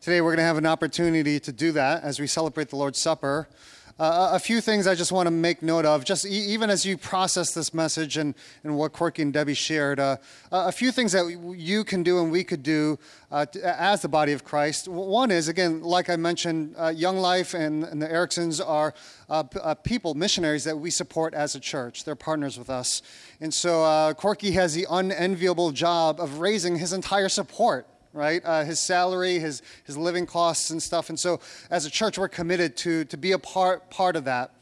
today 0.00 0.20
we're 0.20 0.30
going 0.30 0.38
to 0.38 0.44
have 0.44 0.56
an 0.56 0.66
opportunity 0.66 1.40
to 1.40 1.50
do 1.50 1.72
that 1.72 2.04
as 2.04 2.20
we 2.20 2.28
celebrate 2.28 2.68
the 2.68 2.76
Lord's 2.76 3.00
Supper. 3.00 3.48
Uh, 3.96 4.30
a 4.32 4.40
few 4.40 4.60
things 4.60 4.88
I 4.88 4.96
just 4.96 5.12
want 5.12 5.28
to 5.28 5.30
make 5.30 5.62
note 5.62 5.84
of, 5.84 6.04
just 6.04 6.26
e- 6.26 6.30
even 6.30 6.68
as 6.68 6.84
you 6.84 6.98
process 6.98 7.54
this 7.54 7.72
message 7.72 8.16
and, 8.16 8.34
and 8.64 8.76
what 8.76 8.92
Corky 8.92 9.22
and 9.22 9.32
Debbie 9.32 9.54
shared, 9.54 10.00
uh, 10.00 10.16
a 10.50 10.72
few 10.72 10.90
things 10.90 11.12
that 11.12 11.28
you 11.56 11.84
can 11.84 12.02
do 12.02 12.20
and 12.20 12.32
we 12.32 12.42
could 12.42 12.64
do 12.64 12.98
uh, 13.30 13.46
as 13.62 14.02
the 14.02 14.08
body 14.08 14.32
of 14.32 14.42
Christ. 14.42 14.88
One 14.88 15.30
is, 15.30 15.46
again, 15.46 15.80
like 15.80 16.10
I 16.10 16.16
mentioned, 16.16 16.74
uh, 16.76 16.88
Young 16.88 17.18
Life 17.18 17.54
and, 17.54 17.84
and, 17.84 18.02
the 18.02 18.08
Ericksons 18.08 18.60
are 18.60 18.94
uh, 19.30 19.44
uh, 19.62 19.74
people, 19.76 20.14
missionaries 20.14 20.64
that 20.64 20.76
we 20.76 20.90
support 20.90 21.32
as 21.32 21.54
a 21.54 21.60
church. 21.60 22.02
They're 22.02 22.16
partners 22.16 22.58
with 22.58 22.70
us. 22.70 23.00
And 23.40 23.54
so 23.54 24.12
Corky 24.14 24.50
has 24.52 24.74
the 24.74 24.88
unenviable 24.90 25.70
job 25.70 26.18
of 26.18 26.40
raising 26.40 26.78
his 26.78 26.92
entire 26.92 27.28
support 27.28 27.86
right? 28.14 28.40
Uh, 28.44 28.64
his 28.64 28.80
salary, 28.80 29.38
his, 29.38 29.60
his 29.84 29.96
living 29.98 30.24
costs 30.24 30.70
and 30.70 30.82
stuff. 30.82 31.10
And 31.10 31.18
so 31.18 31.40
as 31.70 31.84
a 31.84 31.90
church, 31.90 32.16
we're 32.16 32.28
committed 32.28 32.76
to, 32.78 33.04
to 33.06 33.16
be 33.16 33.32
a 33.32 33.38
part, 33.38 33.90
part 33.90 34.16
of 34.16 34.24
that. 34.24 34.52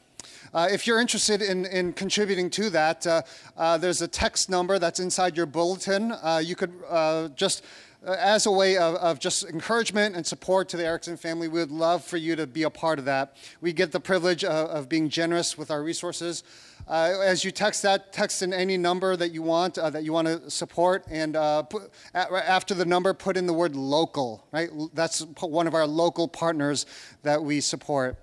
Uh, 0.54 0.68
if 0.70 0.86
you're 0.86 1.00
interested 1.00 1.40
in, 1.40 1.66
in 1.66 1.92
contributing 1.92 2.50
to 2.50 2.70
that, 2.70 3.06
uh, 3.06 3.22
uh 3.56 3.78
there's 3.78 4.02
a 4.02 4.08
text 4.08 4.50
number 4.50 4.78
that's 4.78 5.00
inside 5.00 5.36
your 5.36 5.46
bulletin. 5.46 6.12
Uh, 6.12 6.42
you 6.44 6.56
could 6.56 6.72
uh, 6.88 7.28
just 7.28 7.64
as 8.04 8.46
a 8.46 8.50
way 8.50 8.76
of, 8.76 8.96
of, 8.96 9.20
just 9.20 9.44
encouragement 9.44 10.16
and 10.16 10.26
support 10.26 10.68
to 10.68 10.76
the 10.76 10.84
Erickson 10.84 11.16
family, 11.16 11.46
we 11.46 11.60
would 11.60 11.70
love 11.70 12.04
for 12.04 12.16
you 12.16 12.34
to 12.34 12.48
be 12.48 12.64
a 12.64 12.70
part 12.70 12.98
of 12.98 13.04
that. 13.04 13.36
We 13.60 13.72
get 13.72 13.92
the 13.92 14.00
privilege 14.00 14.42
of, 14.42 14.70
of 14.70 14.88
being 14.88 15.08
generous 15.08 15.56
with 15.56 15.70
our 15.70 15.82
resources. 15.82 16.42
Uh, 16.92 17.22
as 17.24 17.42
you 17.42 17.50
text 17.50 17.80
that, 17.80 18.12
text 18.12 18.42
in 18.42 18.52
any 18.52 18.76
number 18.76 19.16
that 19.16 19.32
you 19.32 19.40
want, 19.40 19.78
uh, 19.78 19.88
that 19.88 20.04
you 20.04 20.12
want 20.12 20.28
to 20.28 20.50
support, 20.50 21.02
and 21.08 21.36
uh, 21.36 21.62
put, 21.62 21.90
after 22.12 22.74
the 22.74 22.84
number, 22.84 23.14
put 23.14 23.34
in 23.34 23.46
the 23.46 23.52
word 23.54 23.74
local, 23.74 24.46
right? 24.52 24.68
That's 24.92 25.20
one 25.40 25.66
of 25.66 25.74
our 25.74 25.86
local 25.86 26.28
partners 26.28 26.84
that 27.22 27.42
we 27.42 27.62
support. 27.62 28.18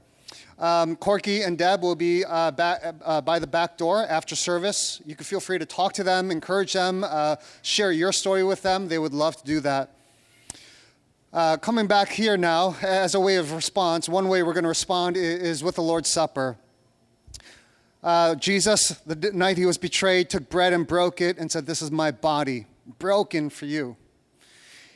Um, 0.59 0.95
Corky 0.97 1.41
and 1.41 1.57
Deb 1.57 1.81
will 1.81 1.95
be 1.95 2.23
uh, 2.23 2.51
back, 2.51 2.83
uh, 3.03 3.21
by 3.21 3.39
the 3.39 3.47
back 3.47 3.75
door 3.75 4.05
after 4.07 4.35
service. 4.35 5.01
You 5.03 5.15
can 5.15 5.25
feel 5.25 5.39
free 5.39 5.57
to 5.57 5.65
talk 5.65 5.93
to 5.93 6.03
them, 6.03 6.29
encourage 6.29 6.73
them, 6.73 7.03
uh, 7.03 7.37
share 7.63 7.91
your 7.91 8.11
story 8.11 8.43
with 8.43 8.61
them. 8.61 8.87
They 8.87 8.99
would 8.99 9.15
love 9.15 9.35
to 9.37 9.43
do 9.45 9.61
that. 9.61 9.95
Uh, 11.33 11.57
coming 11.57 11.87
back 11.87 12.09
here 12.09 12.37
now, 12.37 12.75
as 12.83 13.15
a 13.15 13.19
way 13.19 13.37
of 13.37 13.51
response, 13.51 14.07
one 14.07 14.27
way 14.27 14.43
we're 14.43 14.53
going 14.53 14.61
to 14.61 14.69
respond 14.69 15.17
is, 15.17 15.41
is 15.41 15.63
with 15.63 15.73
the 15.73 15.81
Lord's 15.81 16.09
Supper. 16.09 16.55
Uh, 18.01 18.35
Jesus, 18.35 18.89
the 19.05 19.31
night 19.33 19.57
he 19.57 19.65
was 19.65 19.77
betrayed, 19.77 20.29
took 20.29 20.49
bread 20.49 20.71
and 20.71 20.87
broke 20.87 21.19
it 21.19 21.37
and 21.37 21.51
said, 21.51 21.65
This 21.65 21.81
is 21.81 21.91
my 21.91 22.11
body, 22.11 22.65
broken 22.97 23.49
for 23.49 23.65
you. 23.65 23.97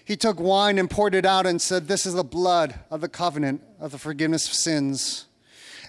He 0.06 0.16
took 0.16 0.40
wine 0.40 0.78
and 0.78 0.90
poured 0.90 1.16
it 1.16 1.26
out 1.26 1.46
and 1.46 1.62
said, 1.62 1.88
This 1.88 2.06
is 2.06 2.14
the 2.14 2.24
blood 2.24 2.80
of 2.90 3.02
the 3.02 3.10
covenant 3.10 3.62
of 3.80 3.92
the 3.92 3.98
forgiveness 3.98 4.48
of 4.48 4.54
sins. 4.54 5.26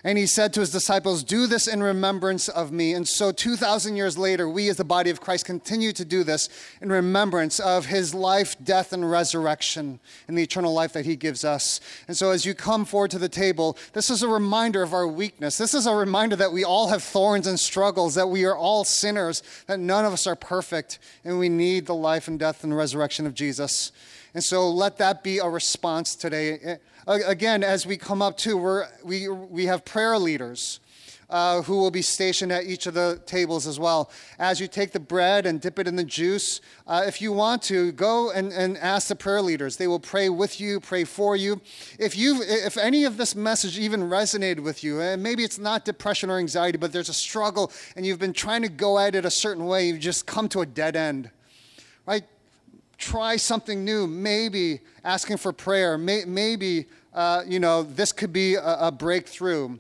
And 0.07 0.19
he 0.19 0.27
said 0.27 0.53
to 0.53 0.61
his 0.61 0.71
disciples, 0.71 1.25
Do 1.25 1.47
this 1.47 1.67
in 1.67 1.83
remembrance 1.83 2.51
of 2.51 2.71
me. 2.71 2.93
And 2.93 3.09
so, 3.09 3.33
2,000 3.33 3.97
years 3.97 4.19
later, 4.19 4.47
we 4.47 4.69
as 4.69 4.77
the 4.77 4.85
body 4.85 5.09
of 5.09 5.23
Christ 5.23 5.47
continue 5.47 5.93
to 5.93 6.05
do 6.05 6.23
this 6.23 6.51
in 6.83 6.91
remembrance 6.91 7.59
of 7.59 7.87
his 7.87 8.15
life, 8.15 8.55
death, 8.63 8.93
and 8.93 9.11
resurrection 9.11 9.99
and 10.29 10.37
the 10.37 10.43
eternal 10.43 10.75
life 10.75 10.93
that 10.93 11.07
he 11.07 11.17
gives 11.17 11.43
us. 11.43 11.81
And 12.07 12.15
so, 12.15 12.33
as 12.33 12.45
you 12.45 12.53
come 12.53 12.85
forward 12.85 13.13
to 13.13 13.19
the 13.19 13.31
table, 13.31 13.79
this 13.95 14.11
is 14.11 14.23
a 14.23 14.29
reminder 14.29 14.83
of 14.83 14.93
our 14.93 15.09
weakness. 15.09 15.57
This 15.57 15.73
is 15.73 15.87
a 15.87 15.95
reminder 15.95 16.37
that 16.37 16.53
we 16.53 16.65
all 16.65 16.89
have 16.89 17.03
thorns 17.03 17.47
and 17.47 17.59
struggles, 17.59 18.15
that 18.15 18.29
we 18.29 18.45
are 18.45 18.57
all 18.57 18.85
sinners, 18.85 19.43
that 19.69 19.81
none 19.81 20.05
of 20.05 20.13
us 20.13 20.27
are 20.27 20.37
perfect, 20.37 20.99
and 21.25 21.39
we 21.39 21.49
need 21.49 21.87
the 21.87 21.95
life 21.95 22.29
and 22.29 22.39
death 22.39 22.63
and 22.63 22.77
resurrection 22.77 23.27
of 23.27 23.33
Jesus. 23.33 23.91
And 24.35 24.45
so, 24.45 24.69
let 24.69 24.99
that 24.99 25.25
be 25.25 25.39
a 25.39 25.49
response 25.49 26.15
today 26.15 26.77
again, 27.07 27.63
as 27.63 27.87
we 27.87 27.97
come 27.97 28.23
up 28.23 28.37
to, 28.39 28.57
we're, 28.57 28.87
we, 29.05 29.29
we 29.29 29.67
have 29.67 29.85
prayer 29.85 30.19
leaders. 30.19 30.81
Uh, 31.31 31.63
who 31.63 31.79
will 31.79 31.91
be 31.91 32.03
stationed 32.03 32.53
at 32.53 32.65
each 32.65 32.87
of 32.87 32.93
the 32.93 33.21
tables 33.25 33.67
as 33.67 33.81
well. 33.81 34.11
As 34.39 34.61
you 34.61 34.69
take 34.69 34.93
the 34.93 35.01
bread 35.01 35.47
and 35.47 35.59
dip 35.59 35.79
it 35.79 35.89
in 35.89 35.97
the 35.97 36.05
juice, 36.05 36.61
uh, 36.87 37.03
if 37.07 37.23
you 37.23 37.33
want 37.33 37.63
to, 37.63 37.93
go 37.93 38.31
and, 38.31 38.53
and 38.53 38.77
ask 38.77 39.09
the 39.09 39.17
prayer 39.17 39.41
leaders. 39.41 39.79
They 39.79 39.87
will 39.87 39.99
pray 39.99 40.29
with 40.29 40.61
you, 40.61 40.81
pray 40.81 41.05
for 41.05 41.35
you. 41.35 41.63
If, 41.99 42.17
you 42.17 42.43
if 42.43 42.77
any 42.77 43.05
of 43.05 43.17
this 43.17 43.35
message 43.35 43.79
even 43.79 44.03
resonated 44.03 44.61
with 44.61 44.85
you, 44.85 45.01
and 45.01 45.23
maybe 45.23 45.43
it's 45.45 45.59
not 45.59 45.87
depression 45.87 46.31
or 46.31 46.39
anxiety, 46.39 46.77
but 46.77 46.93
there's 46.93 47.09
a 47.09 47.15
struggle 47.15 47.73
and 47.97 48.05
you've 48.05 48.21
been 48.21 48.35
trying 48.35 48.61
to 48.61 48.69
go 48.69 48.99
at 48.99 49.15
it 49.15 49.25
a 49.25 49.31
certain 49.31 49.65
way, 49.65 49.89
you've 49.89 50.01
just 50.01 50.27
come 50.27 50.47
to 50.51 50.61
a 50.61 50.67
dead 50.67 50.95
end, 50.95 51.31
right? 52.07 52.25
Try 53.05 53.37
something 53.37 53.85
new. 53.85 54.07
Maybe 54.07 54.81
asking 55.05 55.37
for 55.37 55.53
prayer. 55.53 55.99
May, 55.99 56.25
maybe, 56.25 56.87
uh, 57.13 57.43
you 57.47 57.61
know, 57.61 57.83
this 57.83 58.13
could 58.13 58.33
be 58.33 58.55
a, 58.55 58.87
a 58.89 58.93
breakthrough. 58.93 59.79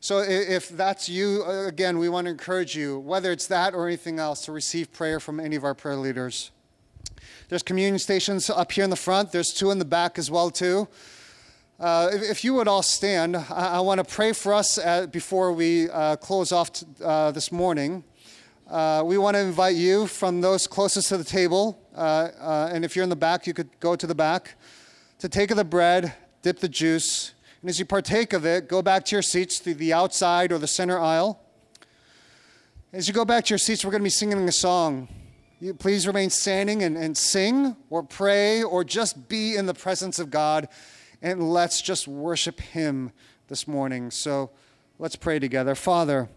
So 0.00 0.20
if 0.20 0.68
that's 0.68 1.08
you, 1.08 1.42
uh, 1.46 1.66
again, 1.66 1.98
we 1.98 2.08
want 2.08 2.26
to 2.26 2.30
encourage 2.30 2.76
you, 2.76 3.00
whether 3.00 3.32
it's 3.32 3.46
that 3.48 3.74
or 3.74 3.88
anything 3.88 4.20
else, 4.20 4.44
to 4.44 4.52
receive 4.52 4.92
prayer 4.92 5.18
from 5.18 5.40
any 5.40 5.56
of 5.56 5.64
our 5.64 5.74
prayer 5.74 5.96
leaders. 5.96 6.50
There's 7.48 7.62
communion 7.62 7.98
stations 7.98 8.50
up 8.50 8.70
here 8.70 8.84
in 8.84 8.90
the 8.90 8.96
front. 8.96 9.32
There's 9.32 9.52
two 9.52 9.70
in 9.70 9.78
the 9.78 9.84
back 9.84 10.18
as 10.18 10.30
well 10.30 10.50
too. 10.50 10.86
Uh, 11.80 12.10
if, 12.12 12.22
if, 12.22 12.44
you 12.44 12.54
would 12.54 12.68
all 12.68 12.82
stand, 12.82 13.36
I, 13.36 13.76
I 13.76 13.80
want 13.80 13.98
to 13.98 14.04
pray 14.04 14.32
for 14.32 14.52
us 14.52 14.78
at, 14.78 15.12
before 15.12 15.52
we 15.52 15.88
uh, 15.88 16.16
close 16.16 16.52
off 16.52 16.72
t- 16.72 16.86
uh, 17.02 17.30
this 17.30 17.50
morning. 17.50 18.04
Uh, 18.68 19.02
we 19.02 19.16
want 19.16 19.34
to 19.34 19.40
invite 19.40 19.76
you 19.76 20.06
from 20.06 20.42
those 20.42 20.66
closest 20.66 21.08
to 21.08 21.16
the 21.16 21.24
table, 21.24 21.80
Uh, 21.98 22.30
uh, 22.40 22.70
and 22.72 22.84
if 22.84 22.94
you're 22.94 23.02
in 23.02 23.08
the 23.08 23.16
back, 23.16 23.44
you 23.44 23.52
could 23.52 23.68
go 23.80 23.96
to 23.96 24.06
the 24.06 24.14
back, 24.14 24.54
to 25.18 25.28
take 25.28 25.50
of 25.50 25.56
the 25.56 25.64
bread, 25.64 26.14
dip 26.42 26.60
the 26.60 26.68
juice, 26.68 27.34
and 27.60 27.68
as 27.68 27.80
you 27.80 27.84
partake 27.84 28.32
of 28.32 28.46
it, 28.46 28.68
go 28.68 28.82
back 28.82 29.04
to 29.06 29.16
your 29.16 29.22
seats 29.22 29.58
through 29.58 29.74
the 29.74 29.92
outside 29.92 30.52
or 30.52 30.58
the 30.58 30.68
center 30.68 30.96
aisle. 30.96 31.40
As 32.92 33.08
you 33.08 33.14
go 33.14 33.24
back 33.24 33.46
to 33.46 33.50
your 33.50 33.58
seats, 33.58 33.84
we're 33.84 33.90
going 33.90 34.00
to 34.00 34.04
be 34.04 34.10
singing 34.10 34.38
a 34.48 34.52
song. 34.52 35.08
You 35.58 35.74
please 35.74 36.06
remain 36.06 36.30
standing 36.30 36.84
and, 36.84 36.96
and 36.96 37.16
sing 37.16 37.74
or 37.90 38.04
pray 38.04 38.62
or 38.62 38.84
just 38.84 39.28
be 39.28 39.56
in 39.56 39.66
the 39.66 39.74
presence 39.74 40.20
of 40.20 40.30
God, 40.30 40.68
and 41.20 41.52
let's 41.52 41.82
just 41.82 42.06
worship 42.06 42.60
Him 42.60 43.10
this 43.48 43.66
morning. 43.66 44.12
So 44.12 44.50
let's 45.00 45.16
pray 45.16 45.40
together. 45.40 45.74
Father, 45.74 46.28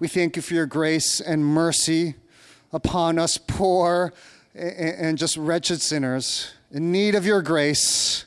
we 0.00 0.08
thank 0.08 0.34
you 0.34 0.42
for 0.42 0.54
your 0.54 0.66
grace 0.66 1.20
and 1.20 1.46
mercy 1.46 2.16
upon 2.72 3.20
us, 3.20 3.38
poor 3.38 4.12
and 4.58 5.16
just 5.16 5.36
wretched 5.36 5.80
sinners 5.80 6.52
in 6.70 6.92
need 6.92 7.14
of 7.14 7.24
your 7.24 7.42
grace. 7.42 8.26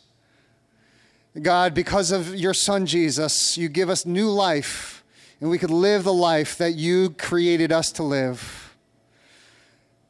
God, 1.40 1.74
because 1.74 2.12
of 2.12 2.36
your 2.36 2.54
Son 2.54 2.86
Jesus, 2.86 3.58
you 3.58 3.70
give 3.70 3.90
us 3.90 4.06
new 4.06 4.30
life, 4.30 5.04
and 5.40 5.50
we 5.50 5.58
could 5.58 5.70
live 5.70 6.04
the 6.04 6.14
life 6.14 6.58
that 6.58 6.76
you 6.76 7.12
created 7.12 7.72
us 7.72 7.92
to 7.94 8.04
live. 8.04 8.76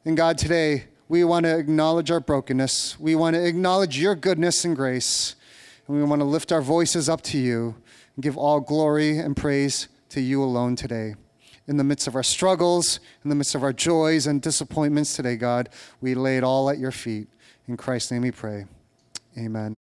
And 0.04 0.18
God, 0.18 0.38
today, 0.38 0.86
we 1.08 1.24
want 1.24 1.46
to 1.46 1.58
acknowledge 1.58 2.10
our 2.10 2.20
brokenness. 2.20 3.00
We 3.00 3.16
want 3.16 3.36
to 3.36 3.46
acknowledge 3.46 4.00
your 4.00 4.16
goodness 4.16 4.66
and 4.66 4.76
grace. 4.76 5.36
And 5.88 5.98
we 5.98 6.04
want 6.04 6.22
to 6.22 6.26
lift 6.26 6.52
our 6.52 6.62
voices 6.62 7.10
up 7.10 7.22
to 7.24 7.38
you 7.38 7.76
and 8.16 8.24
give 8.24 8.38
all 8.38 8.60
glory 8.62 9.18
and 9.18 9.36
praise 9.38 9.90
to 10.10 10.22
you 10.22 10.44
alone 10.44 10.76
today 10.76 11.16
in 11.72 11.78
the 11.78 11.86
midst 11.86 12.06
of 12.06 12.16
our 12.16 12.22
struggles, 12.22 13.00
in 13.24 13.30
the 13.30 13.36
midst 13.36 13.56
of 13.56 13.64
our 13.64 13.72
joys 13.72 14.28
and 14.28 14.42
disappointments 14.42 15.16
today, 15.16 15.38
God. 15.38 15.70
We 16.02 16.16
lay 16.16 16.36
it 16.36 16.44
all 16.44 16.70
at 16.70 16.78
your 16.78 16.92
feet. 16.92 17.30
In 17.66 17.78
Christ's 17.78 18.12
name 18.12 18.24
we 18.24 18.32
pray. 18.32 18.66
Amen. 19.38 19.70